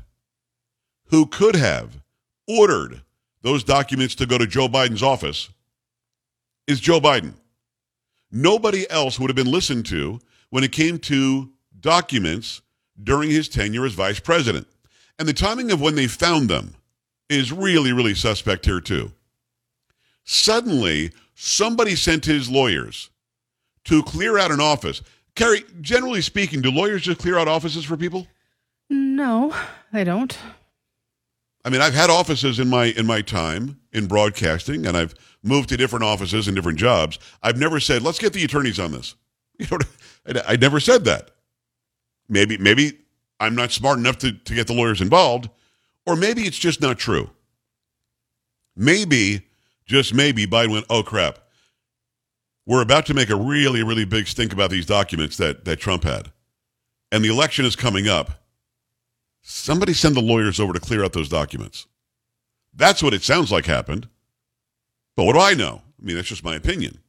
who 1.09 1.27
could 1.27 1.55
have 1.55 2.01
ordered 2.47 3.01
those 3.43 3.63
documents 3.63 4.15
to 4.15 4.25
go 4.25 4.39
to 4.39 4.47
Joe 4.47 4.67
Biden's 4.67 5.03
office 5.03 5.49
is 6.65 6.79
Joe 6.79 6.99
Biden. 6.99 7.33
Nobody 8.31 8.89
else 8.89 9.19
would 9.19 9.29
have 9.29 9.35
been 9.35 9.51
listened 9.51 9.85
to 9.87 10.19
when 10.49 10.63
it 10.63 10.71
came 10.71 10.99
to 10.99 11.51
documents 11.79 12.61
during 13.01 13.29
his 13.29 13.49
tenure 13.49 13.85
as 13.85 13.93
vice 13.93 14.19
president. 14.19 14.67
And 15.17 15.27
the 15.27 15.33
timing 15.33 15.71
of 15.71 15.81
when 15.81 15.95
they 15.95 16.07
found 16.07 16.49
them 16.49 16.75
is 17.29 17.51
really, 17.51 17.93
really 17.93 18.15
suspect 18.15 18.65
here, 18.65 18.81
too. 18.81 19.11
Suddenly, 20.23 21.11
somebody 21.35 21.95
sent 21.95 22.25
his 22.25 22.49
lawyers 22.49 23.09
to 23.85 24.03
clear 24.03 24.37
out 24.37 24.51
an 24.51 24.59
office. 24.59 25.01
Carrie, 25.35 25.63
generally 25.81 26.21
speaking, 26.21 26.61
do 26.61 26.71
lawyers 26.71 27.03
just 27.03 27.19
clear 27.19 27.37
out 27.37 27.47
offices 27.47 27.85
for 27.85 27.97
people? 27.97 28.27
No, 28.89 29.55
they 29.91 30.03
don't. 30.03 30.37
I 31.63 31.69
mean, 31.69 31.81
I've 31.81 31.95
had 31.95 32.11
offices 32.11 32.59
in 32.59 32.69
my 32.69 32.85
in 32.85 33.07
my 33.07 33.21
time 33.21 33.79
in 33.91 34.05
broadcasting, 34.05 34.85
and 34.85 34.95
I've 34.95 35.15
moved 35.41 35.69
to 35.69 35.77
different 35.77 36.05
offices 36.05 36.47
and 36.47 36.55
different 36.55 36.77
jobs. 36.77 37.17
I've 37.41 37.57
never 37.57 37.79
said, 37.79 38.03
"Let's 38.03 38.19
get 38.19 38.33
the 38.33 38.43
attorneys 38.43 38.79
on 38.79 38.91
this." 38.91 39.15
You 39.57 39.67
know, 39.71 39.77
I, 40.25 40.55
never 40.55 40.79
said 40.79 41.05
that. 41.05 41.31
Maybe 42.27 42.57
maybe 42.57 42.99
I'm 43.39 43.55
not 43.55 43.71
smart 43.71 43.99
enough 43.99 44.17
to, 44.19 44.31
to 44.31 44.55
get 44.55 44.67
the 44.67 44.73
lawyers 44.73 45.01
involved, 45.01 45.49
or 46.05 46.15
maybe 46.15 46.43
it's 46.43 46.57
just 46.57 46.81
not 46.81 46.97
true. 46.97 47.29
Maybe, 48.75 49.47
just 49.85 50.13
maybe, 50.13 50.47
Biden 50.47 50.71
went, 50.71 50.85
"Oh 50.89 51.03
crap, 51.03 51.39
we're 52.65 52.81
about 52.81 53.05
to 53.07 53.13
make 53.13 53.29
a 53.29 53.35
really 53.35 53.83
really 53.83 54.05
big 54.05 54.27
stink 54.27 54.51
about 54.51 54.71
these 54.71 54.85
documents 54.85 55.37
that 55.37 55.65
that 55.65 55.79
Trump 55.79 56.03
had, 56.03 56.31
and 57.11 57.23
the 57.23 57.29
election 57.29 57.65
is 57.65 57.75
coming 57.75 58.07
up." 58.07 58.41
Somebody 59.47 59.93
send 59.93 60.15
the 60.15 60.21
lawyers 60.21 60.59
over 60.59 60.73
to 60.73 60.79
clear 60.79 61.03
out 61.03 61.13
those 61.13 61.29
documents. 61.29 61.85
That's 62.73 63.03
what 63.03 63.13
it 63.13 63.21
sounds 63.21 63.51
like 63.51 63.67
happened. 63.67 64.09
But 65.15 65.25
what 65.25 65.33
do 65.33 65.39
I 65.39 65.53
know? 65.53 65.81
I 66.01 66.05
mean, 66.05 66.15
that's 66.15 66.27
just 66.27 66.43
my 66.43 66.55
opinion. 66.55 66.99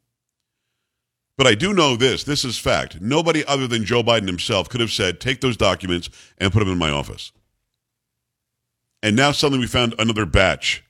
But 1.37 1.47
I 1.47 1.55
do 1.55 1.75
know 1.75 1.97
this 1.97 2.25
this 2.25 2.45
is 2.45 2.59
fact. 2.59 3.01
Nobody 3.01 3.45
other 3.45 3.67
than 3.67 3.85
Joe 3.85 4.03
Biden 4.03 4.27
himself 4.27 4.69
could 4.69 4.81
have 4.81 4.91
said, 4.91 5.21
take 5.21 5.41
those 5.41 5.57
documents 5.57 6.09
and 6.39 6.53
put 6.53 6.61
them 6.61 6.71
in 6.71 6.79
my 6.79 6.91
office. 6.91 7.33
And 9.03 9.15
now 9.15 9.33
suddenly 9.33 9.61
we 9.61 9.67
found 9.67 9.95
another 9.99 10.27
batch. 10.27 10.83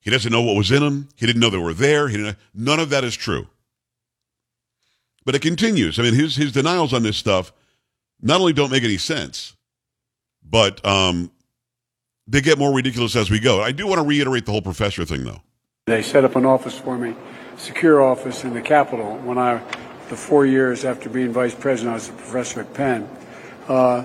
He 0.00 0.10
doesn't 0.10 0.32
know 0.32 0.40
what 0.40 0.56
was 0.56 0.70
in 0.70 0.80
them. 0.80 1.08
He 1.16 1.26
didn't 1.26 1.40
know 1.40 1.50
they 1.50 1.58
were 1.58 1.74
there. 1.74 2.08
He 2.08 2.16
didn't, 2.16 2.38
none 2.54 2.80
of 2.80 2.90
that 2.90 3.04
is 3.04 3.14
true. 3.14 3.48
But 5.26 5.34
it 5.34 5.42
continues. 5.42 5.98
I 5.98 6.02
mean, 6.02 6.14
his, 6.14 6.36
his 6.36 6.52
denials 6.52 6.94
on 6.94 7.02
this 7.02 7.18
stuff 7.18 7.52
not 8.22 8.40
only 8.40 8.54
don't 8.54 8.70
make 8.70 8.84
any 8.84 8.96
sense, 8.96 9.54
but 10.42 10.84
um, 10.86 11.30
they 12.26 12.40
get 12.40 12.58
more 12.58 12.74
ridiculous 12.74 13.14
as 13.16 13.30
we 13.30 13.38
go. 13.38 13.60
I 13.60 13.72
do 13.72 13.86
want 13.86 14.00
to 14.00 14.06
reiterate 14.06 14.46
the 14.46 14.52
whole 14.52 14.62
professor 14.62 15.04
thing, 15.04 15.24
though. 15.24 15.42
They 15.86 16.02
set 16.02 16.24
up 16.24 16.36
an 16.36 16.46
office 16.46 16.78
for 16.78 16.96
me, 16.96 17.14
secure 17.60 18.02
office 18.02 18.44
in 18.44 18.54
the 18.54 18.62
Capitol. 18.62 19.16
When 19.18 19.38
I, 19.38 19.62
the 20.08 20.16
four 20.16 20.46
years 20.46 20.84
after 20.84 21.08
being 21.08 21.32
vice 21.32 21.54
president, 21.54 21.92
I 21.92 21.94
was 21.94 22.08
a 22.08 22.12
professor 22.12 22.60
at 22.60 22.72
Penn. 22.74 23.08
Uh, 23.68 24.04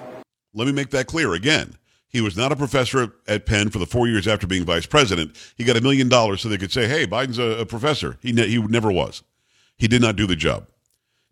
Let 0.54 0.68
me 0.68 0.74
make 0.74 0.90
that 0.92 1.08
clear 1.08 1.34
again. 1.34 1.76
He 2.08 2.22
was 2.22 2.38
not 2.38 2.52
a 2.52 2.56
professor 2.56 3.14
at 3.28 3.46
Penn 3.46 3.70
for 3.70 3.80
the 3.80 3.86
four 3.86 4.08
years 4.08 4.28
after 4.28 4.48
being 4.48 4.64
vice 4.64 4.86
president. 4.86 5.36
He 5.58 5.64
got 5.64 5.76
a 5.76 5.82
million 5.82 6.08
dollars 6.08 6.42
so 6.42 6.50
they 6.50 6.58
could 6.58 6.72
say, 6.72 6.88
"Hey, 6.88 7.06
Biden's 7.06 7.40
a, 7.40 7.60
a 7.60 7.66
professor." 7.66 8.18
He 8.22 8.32
ne- 8.32 8.48
he 8.48 8.58
never 8.58 8.92
was. 8.92 9.24
He 9.78 9.88
did 9.88 10.02
not 10.02 10.16
do 10.16 10.26
the 10.26 10.36
job. 10.36 10.68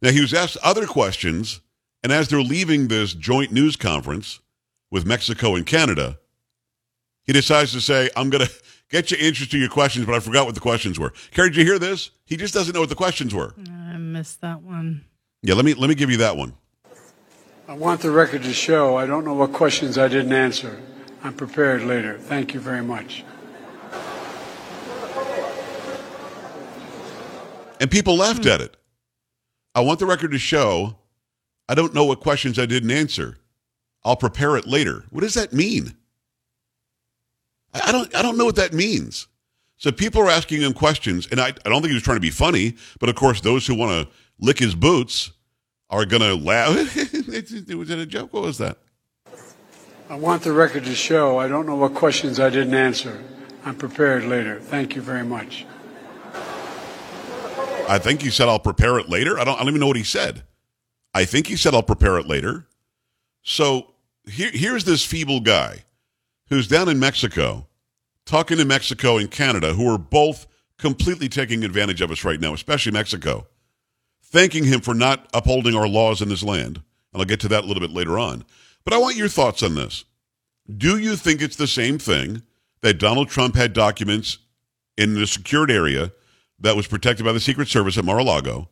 Now 0.02 0.12
he 0.12 0.20
was 0.20 0.34
asked 0.34 0.58
other 0.62 0.86
questions, 0.86 1.62
and 2.04 2.12
as 2.12 2.28
they're 2.28 2.42
leaving 2.42 2.90
this 2.90 3.14
joint 3.14 3.54
news 3.54 3.78
conference, 3.78 4.42
with 4.92 5.06
Mexico 5.06 5.56
and 5.56 5.66
Canada, 5.66 6.20
he 7.24 7.34
decides 7.34 7.72
to 7.72 7.82
say, 7.82 8.10
I'm 8.16 8.30
going 8.30 8.46
to 8.46 8.52
get 8.94 9.10
you 9.10 9.18
interested 9.20 9.56
in 9.56 9.62
your 9.62 9.72
questions, 9.72 10.06
but 10.06 10.14
I 10.14 10.20
forgot 10.20 10.46
what 10.46 10.54
the 10.54 10.62
questions 10.62 11.00
were. 11.00 11.12
Carrie, 11.32 11.50
did 11.50 11.58
you 11.58 11.66
hear 11.66 11.80
this? 11.80 12.12
He 12.26 12.38
just 12.38 12.54
doesn't 12.54 12.74
know 12.74 12.80
what 12.80 12.90
the 12.90 12.96
questions 12.96 13.34
were. 13.34 13.56
I 13.68 13.98
missed 13.98 14.42
that 14.42 14.62
one. 14.62 15.06
Yeah, 15.42 15.56
let 15.56 15.66
me 15.66 15.74
let 15.74 15.90
me 15.90 15.96
give 15.96 16.12
you 16.12 16.18
that 16.18 16.38
one. 16.38 16.54
I 17.68 17.74
want 17.74 18.02
the 18.02 18.12
record 18.12 18.44
to 18.44 18.54
show 18.54 18.96
I 18.96 19.08
don't 19.08 19.26
know 19.26 19.34
what 19.34 19.52
questions 19.52 19.98
I 19.98 20.08
didn't 20.08 20.32
answer. 20.32 20.80
I'm 21.24 21.34
prepared 21.34 21.84
later. 21.84 22.18
Thank 22.20 22.54
you 22.54 22.60
very 22.60 22.84
much. 22.84 23.24
And 27.82 27.90
people 27.90 28.16
laughed 28.16 28.46
at 28.46 28.62
it. 28.62 28.78
I 29.74 29.82
want 29.82 30.00
the 30.00 30.06
record 30.06 30.32
to 30.32 30.38
show 30.38 30.98
I 31.68 31.74
don't 31.74 31.96
know 31.96 32.06
what 32.06 32.20
questions 32.20 32.60
I 32.60 32.68
didn't 32.68 32.92
answer. 32.92 33.38
I'll 34.06 34.16
prepare 34.16 34.56
it 34.56 34.68
later. 34.68 35.06
What 35.10 35.22
does 35.22 35.34
that 35.34 35.52
mean? 35.52 35.96
I 37.74 37.92
don't 37.92 38.14
I 38.16 38.22
don't 38.22 38.38
know 38.38 38.46
what 38.46 38.56
that 38.58 38.74
means. 38.74 39.28
So 39.78 39.92
people 39.92 40.22
are 40.22 40.30
asking 40.30 40.62
him 40.62 40.74
questions, 40.74 41.28
and 41.30 41.42
I, 41.42 41.48
I 41.48 41.70
don't 41.70 41.82
think 41.82 41.88
he 41.88 41.94
was 41.94 42.04
trying 42.04 42.18
to 42.18 42.22
be 42.22 42.30
funny, 42.30 42.76
but 43.00 43.10
of 43.10 43.16
course 43.16 43.42
those 43.42 43.68
who 43.68 43.76
want 43.76 44.08
to 44.08 44.14
lick 44.40 44.60
his 44.60 44.76
boots 44.76 45.32
are 45.90 46.06
gonna 46.06 46.36
laugh. 46.36 46.74
it 46.96 47.76
was 47.76 47.90
in 47.90 48.00
a 48.00 48.06
joke. 48.06 48.34
What 48.34 48.44
was 48.44 48.58
that? 48.60 48.78
I 50.10 50.16
want 50.16 50.44
the 50.44 50.52
record 50.52 50.86
to 50.86 50.96
show 50.96 51.38
I 51.38 51.48
don't 51.48 51.66
know 51.66 51.76
what 51.76 51.96
questions 51.96 52.40
I 52.40 52.50
didn't 52.50 52.76
answer. 52.76 53.24
I'm 53.66 53.76
prepared 53.76 54.26
later. 54.26 54.60
Thank 54.60 54.96
you 54.96 55.02
very 55.02 55.24
much. 55.24 55.66
I 57.90 58.00
think 58.00 58.22
he 58.22 58.30
said 58.30 58.48
I'll 58.48 58.60
prepare 58.60 59.00
it 59.00 59.10
later. 59.10 59.40
I 59.40 59.44
don't 59.44 59.56
I 59.56 59.60
don't 59.60 59.70
even 59.70 59.80
know 59.80 59.88
what 59.88 59.98
he 59.98 60.04
said. 60.04 60.44
I 61.14 61.26
think 61.26 61.48
he 61.48 61.56
said 61.56 61.74
I'll 61.74 61.84
prepare 61.84 62.18
it 62.18 62.28
later. 62.28 62.68
So 63.44 63.94
here, 64.26 64.52
here's 64.52 64.86
this 64.86 65.06
feeble 65.06 65.42
guy 65.42 65.84
who's 66.50 66.68
down 66.68 66.90
in 66.90 67.00
Mexico, 67.00 67.68
talking 68.26 68.58
to 68.58 68.66
Mexico 68.66 69.18
and 69.18 69.30
Canada, 69.30 69.74
who 69.74 69.92
are 69.94 69.98
both 69.98 70.48
completely 70.78 71.30
taking 71.30 71.64
advantage 71.64 72.02
of 72.02 72.12
us 72.12 72.24
right 72.24 72.40
now, 72.40 72.54
especially 72.54 72.92
Mexico, 72.92 73.48
thanking 74.24 74.66
him 74.66 74.82
for 74.82 74.94
not 74.94 75.30
upholding 75.34 75.76
our 75.76 75.88
laws 75.88 76.22
in 76.22 76.30
this 76.30 76.44
land. 76.44 76.82
And 77.14 77.22
I'll 77.22 77.26
get 77.26 77.40
to 77.42 77.48
that 77.50 77.64
a 77.64 77.68
little 77.68 77.82
bit 77.82 77.92
later 77.92 78.18
on. 78.18 78.44
But 78.84 78.94
I 78.94 78.98
want 78.98 79.16
your 79.16 79.30
thoughts 79.30 79.64
on 79.64 79.76
this. 79.76 80.06
Do 80.78 80.98
you 80.98 81.16
think 81.16 81.42
it's 81.42 81.56
the 81.56 81.68
same 81.68 81.98
thing 81.98 82.42
that 82.82 83.00
Donald 83.00 83.30
Trump 83.30 83.56
had 83.56 83.74
documents 83.74 84.40
in 84.98 85.14
the 85.14 85.28
secured 85.28 85.72
area 85.72 86.12
that 86.60 86.76
was 86.76 86.88
protected 86.88 87.26
by 87.26 87.32
the 87.32 87.40
Secret 87.40 87.68
Service 87.68 87.98
at 87.98 88.06
Mar-a-Lago, 88.06 88.70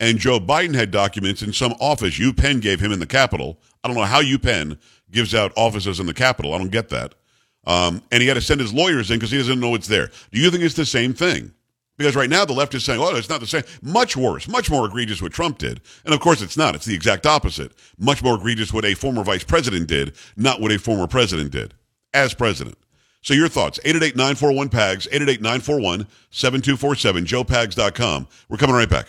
and 0.00 0.18
Joe 0.18 0.40
Biden 0.40 0.74
had 0.74 0.90
documents 0.90 1.42
in 1.42 1.52
some 1.52 1.74
office 1.78 2.18
UPenn 2.18 2.60
gave 2.60 2.80
him 2.80 2.90
in 2.90 2.98
the 2.98 3.06
Capitol. 3.06 3.60
I 3.84 3.88
don't 3.88 3.96
know 3.96 4.04
how 4.04 4.22
UPenn 4.22 4.78
gives 5.10 5.34
out 5.34 5.52
offices 5.56 6.00
in 6.00 6.06
the 6.06 6.14
Capitol. 6.14 6.54
I 6.54 6.58
don't 6.58 6.70
get 6.70 6.88
that. 6.88 7.14
Um, 7.66 8.02
and 8.10 8.22
he 8.22 8.28
had 8.28 8.34
to 8.34 8.40
send 8.40 8.60
his 8.60 8.72
lawyers 8.72 9.10
in 9.10 9.18
because 9.18 9.30
he 9.30 9.36
doesn't 9.36 9.60
know 9.60 9.74
it's 9.74 9.86
there. 9.86 10.10
Do 10.32 10.40
you 10.40 10.50
think 10.50 10.64
it's 10.64 10.74
the 10.74 10.86
same 10.86 11.12
thing? 11.12 11.52
Because 11.98 12.16
right 12.16 12.30
now 12.30 12.46
the 12.46 12.54
left 12.54 12.74
is 12.74 12.82
saying, 12.82 12.98
oh, 12.98 13.14
it's 13.14 13.28
not 13.28 13.40
the 13.40 13.46
same. 13.46 13.62
Much 13.82 14.16
worse, 14.16 14.48
much 14.48 14.70
more 14.70 14.86
egregious 14.86 15.20
what 15.20 15.32
Trump 15.32 15.58
did. 15.58 15.82
And 16.06 16.14
of 16.14 16.20
course 16.20 16.40
it's 16.40 16.56
not. 16.56 16.74
It's 16.74 16.86
the 16.86 16.94
exact 16.94 17.26
opposite. 17.26 17.72
Much 17.98 18.22
more 18.22 18.36
egregious 18.36 18.72
what 18.72 18.86
a 18.86 18.94
former 18.94 19.22
vice 19.22 19.44
president 19.44 19.86
did, 19.86 20.16
not 20.34 20.62
what 20.62 20.72
a 20.72 20.78
former 20.78 21.06
president 21.06 21.50
did 21.50 21.74
as 22.14 22.32
president. 22.32 22.78
So 23.20 23.34
your 23.34 23.48
thoughts, 23.48 23.78
888-941-PAGS, 23.84 25.08
888-941-7247, 25.08 26.06
joepags.com. 27.26 28.28
We're 28.48 28.56
coming 28.56 28.76
right 28.76 28.88
back. 28.88 29.08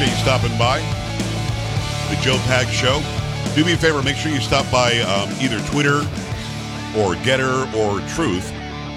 Appreciate 0.00 0.16
you 0.16 0.24
stopping 0.24 0.58
by. 0.58 0.78
The 2.08 2.18
Joe 2.22 2.38
Pag 2.46 2.68
Show. 2.68 3.02
Do 3.54 3.66
me 3.66 3.74
a 3.74 3.76
favor. 3.76 4.02
Make 4.02 4.16
sure 4.16 4.32
you 4.32 4.40
stop 4.40 4.64
by 4.72 4.98
um, 5.00 5.28
either 5.42 5.60
Twitter 5.66 5.98
or 6.96 7.16
Gettr 7.20 7.70
or 7.74 8.00
Truth 8.14 8.50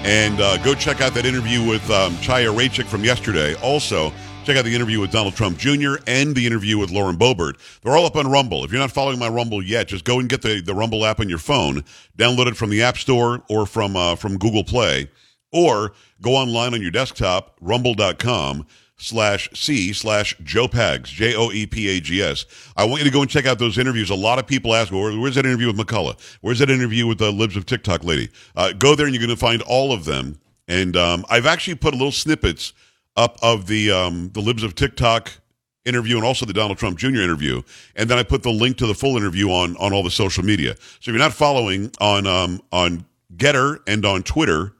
and 0.06 0.40
uh, 0.40 0.56
go 0.64 0.74
check 0.74 1.02
out 1.02 1.12
that 1.12 1.26
interview 1.26 1.62
with 1.62 1.82
um, 1.90 2.14
Chaya 2.14 2.56
Raichik 2.56 2.86
from 2.86 3.04
yesterday. 3.04 3.54
Also, 3.56 4.14
check 4.46 4.56
out 4.56 4.64
the 4.64 4.74
interview 4.74 4.98
with 4.98 5.12
Donald 5.12 5.34
Trump 5.34 5.58
Jr. 5.58 5.96
and 6.06 6.34
the 6.34 6.46
interview 6.46 6.78
with 6.78 6.90
Lauren 6.90 7.18
Boebert. 7.18 7.58
They're 7.82 7.94
all 7.94 8.06
up 8.06 8.16
on 8.16 8.26
Rumble. 8.30 8.64
If 8.64 8.72
you're 8.72 8.80
not 8.80 8.90
following 8.90 9.18
my 9.18 9.28
Rumble 9.28 9.62
yet, 9.62 9.88
just 9.88 10.06
go 10.06 10.20
and 10.20 10.26
get 10.26 10.40
the, 10.40 10.62
the 10.62 10.74
Rumble 10.74 11.04
app 11.04 11.20
on 11.20 11.28
your 11.28 11.36
phone. 11.36 11.84
Download 12.16 12.46
it 12.46 12.56
from 12.56 12.70
the 12.70 12.82
App 12.82 12.96
Store 12.96 13.42
or 13.50 13.66
from 13.66 13.94
uh, 13.94 14.16
from 14.16 14.38
Google 14.38 14.64
Play, 14.64 15.10
or 15.52 15.92
go 16.22 16.30
online 16.30 16.72
on 16.72 16.80
your 16.80 16.92
desktop, 16.92 17.58
rumble.com 17.60 18.64
slash 18.96 19.48
C 19.54 19.92
slash 19.92 20.36
Joe 20.42 20.68
Pags, 20.68 21.06
J 21.06 21.34
O 21.34 21.50
E 21.50 21.66
P 21.66 21.88
A 21.88 22.00
G 22.00 22.22
S. 22.22 22.46
I 22.76 22.84
want 22.84 23.02
you 23.02 23.08
to 23.08 23.12
go 23.12 23.22
and 23.22 23.30
check 23.30 23.46
out 23.46 23.58
those 23.58 23.78
interviews. 23.78 24.10
A 24.10 24.14
lot 24.14 24.38
of 24.38 24.46
people 24.46 24.74
ask, 24.74 24.92
well, 24.92 25.18
where's 25.18 25.34
that 25.34 25.46
interview 25.46 25.66
with 25.66 25.76
McCullough? 25.76 26.18
Where's 26.40 26.58
that 26.60 26.70
interview 26.70 27.06
with 27.06 27.18
the 27.18 27.30
Libs 27.32 27.56
of 27.56 27.66
TikTok 27.66 28.04
lady? 28.04 28.30
Uh, 28.56 28.72
go 28.72 28.94
there 28.94 29.06
and 29.06 29.14
you're 29.14 29.24
going 29.24 29.36
to 29.36 29.40
find 29.40 29.62
all 29.62 29.92
of 29.92 30.04
them. 30.04 30.38
And 30.68 30.96
um, 30.96 31.26
I've 31.28 31.46
actually 31.46 31.74
put 31.74 31.92
little 31.92 32.12
snippets 32.12 32.72
up 33.16 33.38
of 33.42 33.66
the 33.66 33.90
um, 33.90 34.30
the 34.32 34.40
Libs 34.40 34.62
of 34.62 34.74
TikTok 34.74 35.30
interview 35.84 36.16
and 36.16 36.24
also 36.24 36.46
the 36.46 36.52
Donald 36.52 36.78
Trump 36.78 36.98
Jr. 36.98 37.20
interview, 37.20 37.62
and 37.96 38.08
then 38.08 38.18
I 38.18 38.22
put 38.22 38.42
the 38.42 38.50
link 38.50 38.78
to 38.78 38.86
the 38.86 38.94
full 38.94 39.16
interview 39.16 39.50
on 39.50 39.76
on 39.76 39.92
all 39.92 40.02
the 40.02 40.10
social 40.10 40.44
media. 40.44 40.74
So 41.00 41.00
if 41.00 41.06
you're 41.08 41.18
not 41.18 41.34
following 41.34 41.90
on 42.00 42.26
um, 42.26 42.62
on 42.72 43.04
Gettr 43.36 43.78
and 43.86 44.04
on 44.04 44.22
Twitter, 44.22 44.72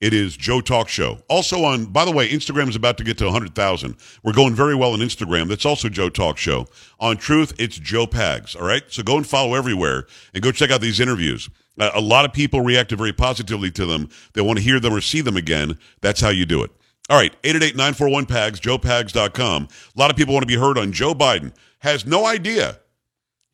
it 0.00 0.14
is 0.14 0.36
Joe 0.36 0.60
Talk 0.60 0.88
Show. 0.88 1.18
Also 1.28 1.64
on, 1.64 1.86
by 1.86 2.04
the 2.04 2.12
way, 2.12 2.28
Instagram 2.28 2.68
is 2.68 2.76
about 2.76 2.98
to 2.98 3.04
get 3.04 3.18
to 3.18 3.24
100,000. 3.24 3.96
We're 4.22 4.32
going 4.32 4.54
very 4.54 4.74
well 4.74 4.92
on 4.92 5.00
Instagram. 5.00 5.48
That's 5.48 5.66
also 5.66 5.88
Joe 5.88 6.08
Talk 6.08 6.38
Show. 6.38 6.66
On 7.00 7.16
Truth, 7.16 7.54
it's 7.58 7.78
Joe 7.78 8.06
Pags. 8.06 8.54
All 8.54 8.66
right, 8.66 8.84
so 8.88 9.02
go 9.02 9.16
and 9.16 9.26
follow 9.26 9.54
everywhere 9.54 10.06
and 10.32 10.42
go 10.42 10.52
check 10.52 10.70
out 10.70 10.80
these 10.80 11.00
interviews. 11.00 11.50
Uh, 11.78 11.90
a 11.94 12.00
lot 12.00 12.24
of 12.24 12.32
people 12.32 12.60
reacted 12.60 12.98
very 12.98 13.12
positively 13.12 13.70
to 13.72 13.86
them. 13.86 14.08
They 14.34 14.40
want 14.40 14.58
to 14.58 14.64
hear 14.64 14.78
them 14.78 14.94
or 14.94 15.00
see 15.00 15.20
them 15.20 15.36
again. 15.36 15.78
That's 16.00 16.20
how 16.20 16.30
you 16.30 16.46
do 16.46 16.62
it. 16.62 16.70
All 17.10 17.18
right, 17.18 17.34
888-941-PAGS, 17.42 18.60
joepags.com. 18.60 19.68
A 19.96 19.98
lot 19.98 20.10
of 20.10 20.16
people 20.16 20.34
want 20.34 20.42
to 20.42 20.54
be 20.54 20.60
heard 20.60 20.78
on 20.78 20.92
Joe 20.92 21.14
Biden. 21.14 21.52
Has 21.80 22.04
no 22.04 22.26
idea. 22.26 22.78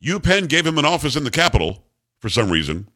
UPenn 0.03 0.49
gave 0.49 0.67
him 0.67 0.77
an 0.77 0.85
office 0.85 1.15
in 1.15 1.23
the 1.23 1.31
Capitol 1.31 1.83
for 2.19 2.29
some 2.29 2.51
reason. 2.51 2.89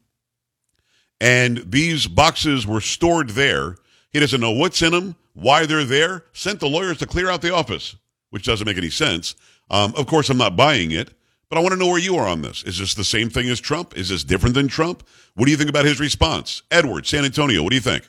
And 1.20 1.58
these 1.58 2.06
boxes 2.06 2.66
were 2.66 2.80
stored 2.80 3.30
there. 3.30 3.76
He 4.10 4.20
doesn't 4.20 4.40
know 4.40 4.50
what's 4.50 4.82
in 4.82 4.92
them, 4.92 5.16
why 5.34 5.66
they're 5.66 5.84
there. 5.84 6.24
Sent 6.32 6.60
the 6.60 6.68
lawyers 6.68 6.98
to 6.98 7.06
clear 7.06 7.28
out 7.28 7.42
the 7.42 7.54
office, 7.54 7.96
which 8.30 8.44
doesn't 8.44 8.66
make 8.66 8.78
any 8.78 8.90
sense. 8.90 9.34
Um, 9.70 9.94
of 9.96 10.06
course, 10.06 10.30
I'm 10.30 10.38
not 10.38 10.56
buying 10.56 10.90
it, 10.90 11.10
but 11.48 11.58
I 11.58 11.60
want 11.60 11.72
to 11.72 11.78
know 11.78 11.88
where 11.88 11.98
you 11.98 12.16
are 12.16 12.26
on 12.26 12.42
this. 12.42 12.62
Is 12.64 12.78
this 12.78 12.94
the 12.94 13.04
same 13.04 13.28
thing 13.28 13.48
as 13.48 13.60
Trump? 13.60 13.96
Is 13.96 14.08
this 14.08 14.24
different 14.24 14.54
than 14.54 14.66
Trump? 14.68 15.06
What 15.34 15.44
do 15.44 15.50
you 15.50 15.56
think 15.56 15.70
about 15.70 15.84
his 15.84 16.00
response? 16.00 16.62
Edward, 16.70 17.06
San 17.06 17.24
Antonio, 17.24 17.62
what 17.62 17.70
do 17.70 17.76
you 17.76 17.82
think? 17.82 18.08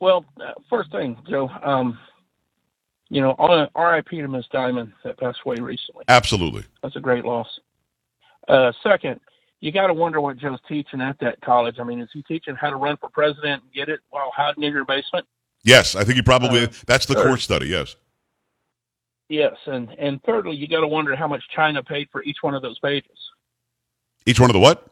Well, 0.00 0.24
uh, 0.40 0.52
first 0.68 0.92
thing, 0.92 1.16
Joe, 1.28 1.48
um, 1.62 1.98
you 3.08 3.20
know, 3.20 3.30
on 3.32 3.68
RIP 3.74 4.10
to 4.10 4.28
Miss 4.28 4.46
Diamond 4.52 4.92
that 5.04 5.18
passed 5.18 5.40
away 5.44 5.56
recently. 5.56 6.04
Absolutely. 6.08 6.64
That's 6.82 6.96
a 6.96 7.00
great 7.00 7.24
loss. 7.24 7.48
Uh, 8.46 8.72
second, 8.82 9.20
you 9.60 9.72
got 9.72 9.88
to 9.88 9.94
wonder 9.94 10.20
what 10.20 10.36
Joe's 10.38 10.60
teaching 10.68 11.00
at 11.00 11.18
that 11.20 11.40
college. 11.40 11.76
I 11.78 11.84
mean, 11.84 12.00
is 12.00 12.08
he 12.12 12.22
teaching 12.22 12.54
how 12.54 12.70
to 12.70 12.76
run 12.76 12.96
for 12.96 13.08
president 13.10 13.62
and 13.62 13.72
get 13.72 13.88
it 13.88 14.00
while 14.10 14.30
hiding 14.34 14.62
in 14.64 14.72
your 14.72 14.84
basement? 14.84 15.26
Yes, 15.64 15.96
I 15.96 16.04
think 16.04 16.16
he 16.16 16.22
probably, 16.22 16.62
Uh, 16.64 16.68
that's 16.86 17.06
the 17.06 17.14
third. 17.14 17.26
course 17.26 17.42
study, 17.42 17.66
yes. 17.66 17.96
Yes, 19.28 19.56
and 19.66 19.90
and 19.98 20.22
thirdly, 20.22 20.56
you 20.56 20.66
got 20.68 20.80
to 20.80 20.86
wonder 20.88 21.14
how 21.14 21.28
much 21.28 21.42
China 21.54 21.82
paid 21.82 22.08
for 22.10 22.22
each 22.22 22.38
one 22.40 22.54
of 22.54 22.62
those 22.62 22.78
pages. 22.78 23.10
Each 24.24 24.40
one 24.40 24.48
of 24.48 24.54
the 24.54 24.60
what? 24.60 24.86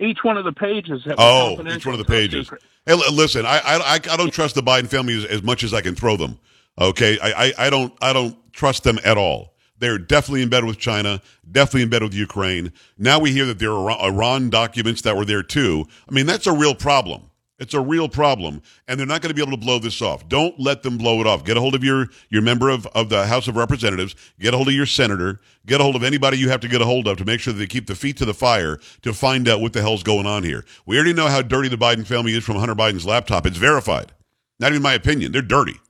Each 0.00 0.24
one 0.24 0.36
of 0.36 0.44
the 0.44 0.52
pages. 0.52 1.06
Oh, 1.18 1.52
each 1.68 1.84
one 1.86 1.94
of 1.94 1.98
the 1.98 2.04
pages. 2.04 2.46
secret. 2.46 2.62
Hey, 2.86 2.94
listen, 3.12 3.44
I, 3.46 3.60
I, 3.64 3.94
I 3.94 4.16
don't 4.16 4.32
trust 4.32 4.54
the 4.54 4.62
Biden 4.62 4.88
family 4.88 5.16
as, 5.18 5.24
as 5.26 5.42
much 5.42 5.62
as 5.62 5.74
I 5.74 5.80
can 5.82 5.94
throw 5.94 6.16
them. 6.16 6.38
Okay, 6.80 7.18
I, 7.20 7.32
I, 7.46 7.52
I 7.58 7.70
don't, 7.70 7.92
I 8.00 8.12
don't 8.12 8.36
trust 8.52 8.84
them 8.84 8.98
at 9.04 9.18
all. 9.18 9.54
They're 9.78 9.98
definitely 9.98 10.42
in 10.42 10.48
bed 10.48 10.64
with 10.64 10.78
China, 10.78 11.22
definitely 11.50 11.82
in 11.82 11.90
bed 11.90 12.02
with 12.02 12.14
Ukraine. 12.14 12.72
Now 12.96 13.18
we 13.18 13.32
hear 13.32 13.46
that 13.46 13.58
there 13.58 13.72
are 13.72 13.90
Iran- 13.90 14.50
documents 14.50 15.02
that 15.02 15.16
were 15.16 15.24
there 15.24 15.42
too. 15.42 15.86
I 16.08 16.12
mean, 16.12 16.26
that's 16.26 16.46
a 16.46 16.52
real 16.52 16.74
problem. 16.74 17.30
It's 17.58 17.74
a 17.74 17.80
real 17.80 18.08
problem, 18.08 18.62
and 18.86 19.00
they're 19.00 19.06
not 19.06 19.20
going 19.20 19.30
to 19.30 19.34
be 19.34 19.42
able 19.42 19.56
to 19.58 19.64
blow 19.64 19.80
this 19.80 20.00
off. 20.00 20.28
Don't 20.28 20.58
let 20.60 20.84
them 20.84 20.96
blow 20.96 21.20
it 21.20 21.26
off. 21.26 21.44
Get 21.44 21.56
a 21.56 21.60
hold 21.60 21.74
of 21.74 21.82
your 21.82 22.06
your 22.30 22.40
member 22.40 22.68
of, 22.68 22.86
of 22.88 23.08
the 23.08 23.26
House 23.26 23.48
of 23.48 23.56
Representatives. 23.56 24.14
Get 24.38 24.54
a 24.54 24.56
hold 24.56 24.68
of 24.68 24.74
your 24.74 24.86
senator. 24.86 25.40
Get 25.66 25.80
a 25.80 25.82
hold 25.82 25.96
of 25.96 26.04
anybody 26.04 26.38
you 26.38 26.50
have 26.50 26.60
to 26.60 26.68
get 26.68 26.80
a 26.80 26.84
hold 26.84 27.08
of 27.08 27.16
to 27.16 27.24
make 27.24 27.40
sure 27.40 27.52
that 27.52 27.58
they 27.58 27.66
keep 27.66 27.88
the 27.88 27.96
feet 27.96 28.16
to 28.18 28.24
the 28.24 28.32
fire 28.32 28.78
to 29.02 29.12
find 29.12 29.48
out 29.48 29.60
what 29.60 29.72
the 29.72 29.80
hell's 29.80 30.04
going 30.04 30.24
on 30.24 30.44
here. 30.44 30.64
We 30.86 30.94
already 30.96 31.14
know 31.14 31.26
how 31.26 31.42
dirty 31.42 31.68
the 31.68 31.76
Biden 31.76 32.06
family 32.06 32.32
is 32.32 32.44
from 32.44 32.56
Hunter 32.56 32.76
Biden's 32.76 33.04
laptop. 33.04 33.44
It's 33.44 33.56
verified. 33.56 34.12
Not 34.60 34.70
even 34.70 34.82
my 34.82 34.94
opinion. 34.94 35.32
They're 35.32 35.42
dirty. 35.42 35.80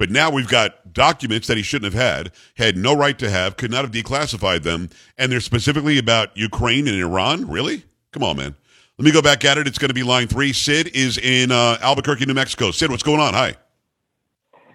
But 0.00 0.10
now 0.10 0.30
we've 0.30 0.48
got 0.48 0.94
documents 0.94 1.46
that 1.48 1.58
he 1.58 1.62
shouldn't 1.62 1.92
have 1.92 2.02
had, 2.02 2.32
had 2.56 2.74
no 2.74 2.96
right 2.96 3.18
to 3.18 3.28
have, 3.28 3.58
could 3.58 3.70
not 3.70 3.82
have 3.84 3.90
declassified 3.90 4.62
them, 4.62 4.88
and 5.18 5.30
they're 5.30 5.40
specifically 5.40 5.98
about 5.98 6.34
Ukraine 6.34 6.88
and 6.88 6.96
Iran. 6.98 7.46
Really? 7.46 7.84
Come 8.12 8.22
on, 8.22 8.38
man. 8.38 8.54
Let 8.96 9.04
me 9.04 9.12
go 9.12 9.20
back 9.20 9.44
at 9.44 9.58
it. 9.58 9.66
It's 9.66 9.76
going 9.76 9.90
to 9.90 9.94
be 9.94 10.02
line 10.02 10.26
three. 10.26 10.54
Sid 10.54 10.96
is 10.96 11.18
in 11.18 11.52
uh, 11.52 11.76
Albuquerque, 11.82 12.24
New 12.24 12.32
Mexico. 12.32 12.70
Sid, 12.70 12.90
what's 12.90 13.02
going 13.02 13.20
on? 13.20 13.34
Hi. 13.34 13.56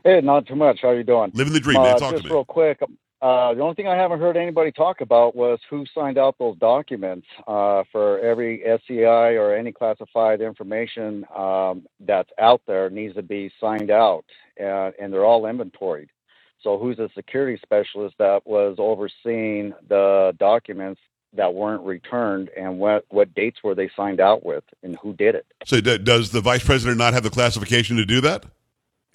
Hey, 0.03 0.21
not 0.21 0.45
too 0.45 0.55
much. 0.55 0.81
How 0.83 0.91
you 0.91 1.03
doing? 1.03 1.31
Living 1.33 1.53
the 1.53 1.59
dream, 1.59 1.77
Uh, 1.77 1.83
man. 1.85 1.97
Talk 1.97 2.11
just 2.11 2.23
to 2.25 2.29
me. 2.29 2.35
real 2.35 2.45
quick. 2.45 2.79
Uh, 3.21 3.53
the 3.53 3.61
only 3.61 3.75
thing 3.75 3.87
I 3.87 3.95
haven't 3.95 4.19
heard 4.19 4.35
anybody 4.35 4.71
talk 4.71 5.01
about 5.01 5.35
was 5.35 5.59
who 5.69 5.85
signed 5.95 6.17
out 6.17 6.35
those 6.37 6.57
documents 6.57 7.25
uh, 7.47 7.83
for 7.91 8.19
every 8.19 8.63
SCI 8.63 9.35
or 9.35 9.55
any 9.55 9.71
classified 9.71 10.41
information 10.41 11.25
um, 11.35 11.85
that's 12.01 12.29
out 12.39 12.61
there 12.67 12.89
needs 12.89 13.15
to 13.15 13.23
be 13.23 13.51
signed 13.59 13.89
out, 13.89 14.25
and, 14.57 14.93
and 14.99 15.13
they're 15.13 15.25
all 15.25 15.45
inventoried. 15.47 16.09
So, 16.61 16.77
who's 16.77 16.97
the 16.97 17.09
security 17.15 17.59
specialist 17.61 18.15
that 18.17 18.41
was 18.45 18.75
overseeing 18.79 19.73
the 19.87 20.35
documents 20.37 20.99
that 21.33 21.53
weren't 21.53 21.83
returned, 21.83 22.49
and 22.57 22.79
what 22.79 23.05
what 23.09 23.33
dates 23.33 23.59
were 23.63 23.75
they 23.75 23.89
signed 23.95 24.19
out 24.19 24.45
with, 24.45 24.63
and 24.83 24.97
who 25.01 25.13
did 25.13 25.35
it? 25.35 25.45
So, 25.65 25.79
d- 25.79 25.99
does 25.99 26.31
the 26.31 26.41
vice 26.41 26.63
president 26.63 26.97
not 26.97 27.13
have 27.13 27.23
the 27.23 27.29
classification 27.29 27.97
to 27.97 28.05
do 28.05 28.19
that? 28.21 28.45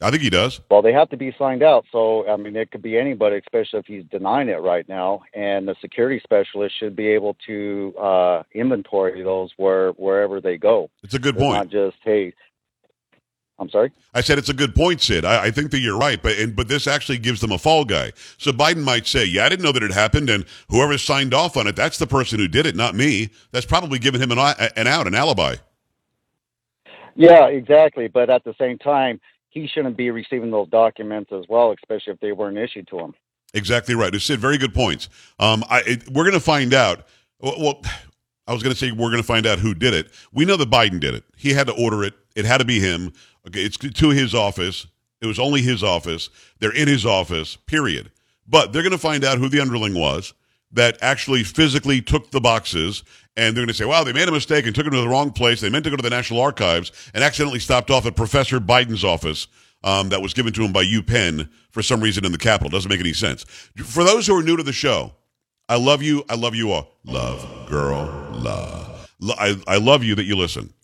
I 0.02 0.10
think 0.10 0.22
he 0.22 0.30
does. 0.30 0.60
Well, 0.70 0.80
they 0.82 0.92
have 0.94 1.10
to 1.10 1.16
be 1.16 1.34
signed 1.38 1.62
out. 1.62 1.84
So, 1.92 2.26
I 2.28 2.36
mean, 2.36 2.56
it 2.56 2.70
could 2.70 2.80
be 2.80 2.96
anybody, 2.96 3.36
especially 3.36 3.80
if 3.80 3.86
he's 3.86 4.04
denying 4.10 4.48
it 4.48 4.60
right 4.60 4.88
now. 4.88 5.22
And 5.34 5.68
the 5.68 5.74
security 5.80 6.20
specialist 6.24 6.78
should 6.78 6.96
be 6.96 7.08
able 7.08 7.36
to 7.46 7.94
uh, 8.00 8.42
inventory 8.54 9.22
those 9.22 9.50
where 9.58 9.90
wherever 9.92 10.40
they 10.40 10.56
go. 10.56 10.90
It's 11.02 11.14
a 11.14 11.18
good 11.18 11.34
It's 11.34 11.42
point. 11.42 11.54
not 11.54 11.68
just 11.68 11.96
hey. 12.02 12.32
I'm 13.58 13.68
sorry. 13.68 13.92
I 14.14 14.22
said 14.22 14.38
it's 14.38 14.48
a 14.48 14.54
good 14.54 14.74
point, 14.74 15.02
Sid. 15.02 15.22
I, 15.26 15.44
I 15.44 15.50
think 15.50 15.70
that 15.72 15.80
you're 15.80 15.98
right, 15.98 16.22
but 16.22 16.38
and, 16.38 16.56
but 16.56 16.68
this 16.68 16.86
actually 16.86 17.18
gives 17.18 17.42
them 17.42 17.52
a 17.52 17.58
fall 17.58 17.84
guy. 17.84 18.12
So 18.38 18.52
Biden 18.52 18.82
might 18.82 19.06
say, 19.06 19.26
"Yeah, 19.26 19.44
I 19.44 19.50
didn't 19.50 19.62
know 19.66 19.72
that 19.72 19.82
it 19.82 19.92
happened, 19.92 20.30
and 20.30 20.46
whoever 20.70 20.96
signed 20.96 21.34
off 21.34 21.58
on 21.58 21.66
it, 21.66 21.76
that's 21.76 21.98
the 21.98 22.06
person 22.06 22.38
who 22.38 22.48
did 22.48 22.64
it, 22.64 22.74
not 22.74 22.94
me." 22.94 23.28
That's 23.52 23.66
probably 23.66 23.98
giving 23.98 24.22
him 24.22 24.30
an, 24.32 24.38
an 24.38 24.86
out, 24.86 25.06
an 25.06 25.14
alibi. 25.14 25.56
Yeah, 27.16 27.48
exactly. 27.48 28.08
But 28.08 28.30
at 28.30 28.44
the 28.44 28.54
same 28.58 28.78
time, 28.78 29.20
he 29.50 29.66
shouldn't 29.66 29.96
be 29.96 30.10
receiving 30.10 30.50
those 30.50 30.68
documents 30.68 31.30
as 31.32 31.44
well, 31.48 31.72
especially 31.72 32.14
if 32.14 32.20
they 32.20 32.32
weren't 32.32 32.56
issued 32.56 32.88
to 32.88 32.98
him. 32.98 33.14
Exactly 33.52 33.94
right. 33.94 34.14
Sid, 34.14 34.38
very 34.38 34.58
good 34.58 34.72
points. 34.72 35.08
Um, 35.38 35.64
I, 35.68 35.82
it, 35.86 36.08
we're 36.08 36.24
going 36.24 36.34
to 36.34 36.40
find 36.40 36.72
out. 36.72 37.06
Well, 37.40 37.82
I 38.46 38.52
was 38.52 38.62
going 38.62 38.74
to 38.74 38.78
say 38.78 38.92
we're 38.92 39.10
going 39.10 39.22
to 39.22 39.26
find 39.26 39.46
out 39.46 39.58
who 39.58 39.74
did 39.74 39.92
it. 39.92 40.10
We 40.32 40.44
know 40.44 40.56
that 40.56 40.70
Biden 40.70 41.00
did 41.00 41.14
it. 41.14 41.24
He 41.36 41.52
had 41.52 41.66
to 41.66 41.72
order 41.74 42.04
it. 42.04 42.14
It 42.36 42.44
had 42.44 42.58
to 42.58 42.64
be 42.64 42.80
him. 42.80 43.12
Okay, 43.46 43.62
it's 43.62 43.76
to 43.76 44.10
his 44.10 44.34
office. 44.34 44.86
It 45.20 45.26
was 45.26 45.38
only 45.38 45.62
his 45.62 45.82
office. 45.82 46.30
They're 46.60 46.74
in 46.74 46.88
his 46.88 47.04
office. 47.04 47.56
Period. 47.56 48.10
But 48.46 48.72
they're 48.72 48.82
going 48.82 48.92
to 48.92 48.98
find 48.98 49.24
out 49.24 49.38
who 49.38 49.48
the 49.48 49.60
underling 49.60 49.94
was 49.94 50.32
that 50.72 50.96
actually 51.02 51.42
physically 51.42 52.00
took 52.00 52.30
the 52.30 52.40
boxes, 52.40 53.02
and 53.36 53.56
they're 53.56 53.62
going 53.62 53.68
to 53.68 53.74
say, 53.74 53.84
"Wow, 53.84 54.04
they 54.04 54.12
made 54.12 54.28
a 54.28 54.32
mistake 54.32 54.66
and 54.66 54.74
took 54.74 54.84
them 54.84 54.94
to 54.94 55.00
the 55.00 55.08
wrong 55.08 55.30
place. 55.32 55.60
They 55.60 55.70
meant 55.70 55.84
to 55.84 55.90
go 55.90 55.96
to 55.96 56.02
the 56.02 56.10
National 56.10 56.40
Archives 56.40 56.92
and 57.14 57.24
accidentally 57.24 57.60
stopped 57.60 57.90
off 57.90 58.06
at 58.06 58.16
Professor 58.16 58.60
Biden's 58.60 59.04
office." 59.04 59.46
Um, 59.82 60.10
that 60.10 60.20
was 60.20 60.34
given 60.34 60.52
to 60.52 60.62
him 60.62 60.74
by 60.74 60.84
UPenn 60.84 61.48
for 61.70 61.80
some 61.80 62.02
reason 62.02 62.26
in 62.26 62.32
the 62.32 62.38
Capitol. 62.38 62.68
Doesn't 62.68 62.90
make 62.90 63.00
any 63.00 63.14
sense. 63.14 63.44
For 63.82 64.04
those 64.04 64.26
who 64.26 64.38
are 64.38 64.42
new 64.42 64.58
to 64.58 64.62
the 64.62 64.74
show, 64.74 65.14
I 65.70 65.76
love 65.78 66.02
you. 66.02 66.22
I 66.28 66.34
love 66.34 66.54
you 66.54 66.70
all. 66.70 66.98
Love, 67.04 67.66
girl, 67.66 68.28
love. 68.30 69.10
I, 69.38 69.56
I 69.66 69.78
love 69.78 70.04
you 70.04 70.14
that 70.16 70.24
you 70.24 70.36
listen. 70.36 70.74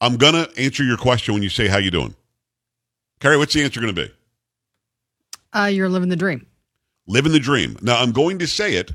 I'm 0.00 0.16
gonna 0.16 0.48
answer 0.56 0.82
your 0.82 0.96
question 0.96 1.34
when 1.34 1.42
you 1.42 1.50
say 1.50 1.68
how 1.68 1.76
you 1.76 1.90
doing. 1.90 2.14
Carrie, 3.20 3.36
what's 3.36 3.52
the 3.52 3.62
answer 3.62 3.80
going 3.80 3.94
to 3.94 4.06
be? 4.06 4.12
Uh, 5.52 5.66
you're 5.66 5.88
living 5.88 6.08
the 6.08 6.16
dream. 6.16 6.46
Living 7.06 7.32
the 7.32 7.38
dream. 7.38 7.76
Now 7.82 8.00
I'm 8.00 8.12
going 8.12 8.38
to 8.38 8.46
say 8.46 8.74
it, 8.74 8.92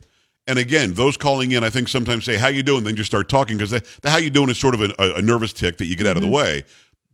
and 0.48 0.60
again, 0.60 0.94
those 0.94 1.18
calling 1.18 1.52
in, 1.52 1.64
I 1.64 1.70
think 1.70 1.88
sometimes 1.88 2.26
say 2.26 2.38
how 2.38 2.48
you 2.48 2.62
doing, 2.64 2.84
then 2.84 2.96
just 2.96 3.10
start 3.10 3.30
talking 3.30 3.58
because 3.58 3.72
the, 3.72 3.86
the 4.02 4.10
how 4.10 4.18
you 4.18 4.30
doing 4.30 4.50
is 4.50 4.58
sort 4.58 4.76
of 4.76 4.82
a, 4.82 4.94
a, 5.00 5.22
nervous 5.22 5.54
tick 5.54 5.78
that 5.78 5.86
you 5.86 5.96
get 5.96 6.06
out 6.06 6.18
of 6.18 6.22
the 6.22 6.28
mm-hmm. 6.28 6.36
way. 6.36 6.64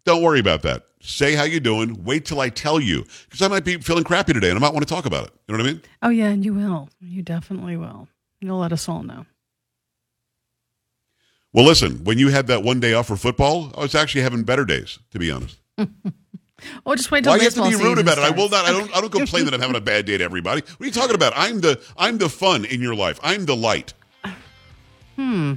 Don't 0.03 0.21
worry 0.21 0.39
about 0.39 0.63
that. 0.63 0.83
Say 0.99 1.35
how 1.35 1.43
you 1.43 1.59
doing. 1.59 2.03
Wait 2.03 2.25
till 2.25 2.41
I 2.41 2.49
tell 2.49 2.79
you 2.79 3.05
because 3.25 3.41
I 3.41 3.47
might 3.47 3.63
be 3.63 3.77
feeling 3.77 4.03
crappy 4.03 4.33
today 4.33 4.49
and 4.49 4.57
I 4.57 4.61
might 4.61 4.73
want 4.73 4.87
to 4.87 4.93
talk 4.93 5.05
about 5.05 5.27
it. 5.27 5.33
You 5.47 5.55
know 5.55 5.63
what 5.63 5.69
I 5.69 5.73
mean? 5.73 5.81
Oh, 6.01 6.09
yeah, 6.09 6.27
and 6.27 6.43
you 6.43 6.53
will. 6.53 6.89
You 6.99 7.21
definitely 7.21 7.77
will. 7.77 8.07
You'll 8.41 8.59
let 8.59 8.73
us 8.73 8.89
all 8.89 9.03
know. 9.03 9.25
Well, 11.53 11.65
listen, 11.65 12.03
when 12.03 12.17
you 12.17 12.29
had 12.29 12.47
that 12.47 12.63
one 12.63 12.79
day 12.79 12.93
off 12.93 13.07
for 13.07 13.17
football, 13.17 13.71
I 13.77 13.81
was 13.81 13.93
actually 13.93 14.21
having 14.21 14.43
better 14.43 14.65
days, 14.65 14.99
to 15.11 15.19
be 15.19 15.31
honest. 15.31 15.59
Oh, 16.85 16.95
just 16.95 17.11
wait 17.11 17.23
till 17.23 17.33
Why 17.33 17.37
do 17.37 17.43
you 17.43 17.49
have 17.49 17.55
to 17.55 17.61
be 17.61 17.75
rude 17.83 17.97
season 17.97 17.99
about 17.99 18.17
it? 18.17 18.23
I 18.23 18.29
will 18.29 18.49
not. 18.49 18.65
I 18.65 18.71
don't. 18.71 18.95
I 18.95 19.01
don't 19.01 19.11
complain 19.11 19.45
that 19.45 19.53
I'm 19.53 19.59
having 19.61 19.75
a 19.75 19.81
bad 19.81 20.05
day 20.05 20.17
to 20.17 20.23
everybody. 20.23 20.61
What 20.61 20.81
are 20.81 20.85
you 20.85 20.91
talking 20.91 21.15
about? 21.15 21.33
I'm 21.35 21.61
the. 21.61 21.81
I'm 21.97 22.17
the 22.17 22.29
fun 22.29 22.65
in 22.65 22.81
your 22.81 22.95
life. 22.95 23.19
I'm 23.23 23.45
the 23.45 23.55
light. 23.55 23.93
Hmm. 25.15 25.53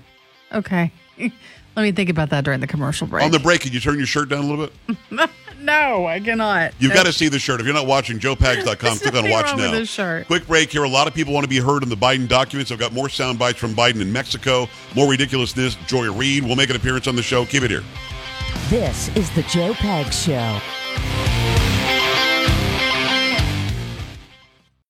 Okay. 0.52 0.92
Let 1.76 1.82
me 1.82 1.90
think 1.90 2.08
about 2.08 2.30
that 2.30 2.44
during 2.44 2.60
the 2.60 2.68
commercial 2.68 3.06
break. 3.06 3.24
On 3.24 3.32
the 3.32 3.40
break, 3.40 3.62
can 3.62 3.72
you 3.72 3.80
turn 3.80 3.96
your 3.96 4.06
shirt 4.06 4.28
down 4.28 4.44
a 4.44 4.46
little 4.46 4.68
bit? 4.68 5.30
No, 5.64 6.06
I 6.06 6.20
cannot. 6.20 6.74
You've 6.78 6.92
got 6.92 7.06
to 7.06 7.12
see 7.12 7.28
the 7.28 7.38
shirt. 7.38 7.58
If 7.58 7.64
you're 7.64 7.74
not 7.74 7.86
watching, 7.86 8.18
joepags.com, 8.18 8.98
click 8.98 9.14
on 9.14 9.30
watch 9.30 9.46
wrong 9.46 9.56
with 9.56 9.64
now. 9.64 9.70
this 9.70 9.88
shirt. 9.88 10.26
Quick 10.26 10.46
break 10.46 10.70
here. 10.70 10.84
A 10.84 10.88
lot 10.88 11.08
of 11.08 11.14
people 11.14 11.32
want 11.32 11.44
to 11.44 11.48
be 11.48 11.58
heard 11.58 11.82
in 11.82 11.88
the 11.88 11.96
Biden 11.96 12.28
documents. 12.28 12.70
I've 12.70 12.78
got 12.78 12.92
more 12.92 13.08
sound 13.08 13.38
bites 13.38 13.58
from 13.58 13.72
Biden 13.72 14.02
in 14.02 14.12
Mexico, 14.12 14.68
more 14.94 15.08
ridiculousness. 15.08 15.76
Joy 15.86 16.12
Reid 16.12 16.44
will 16.44 16.56
make 16.56 16.68
an 16.68 16.76
appearance 16.76 17.06
on 17.06 17.16
the 17.16 17.22
show. 17.22 17.46
Keep 17.46 17.62
it 17.62 17.70
here. 17.70 17.82
This 18.68 19.08
is 19.16 19.30
the 19.34 19.42
Joe 19.44 19.72
Pag 19.72 20.12
Show. 20.12 20.60
Bye. 21.04 21.33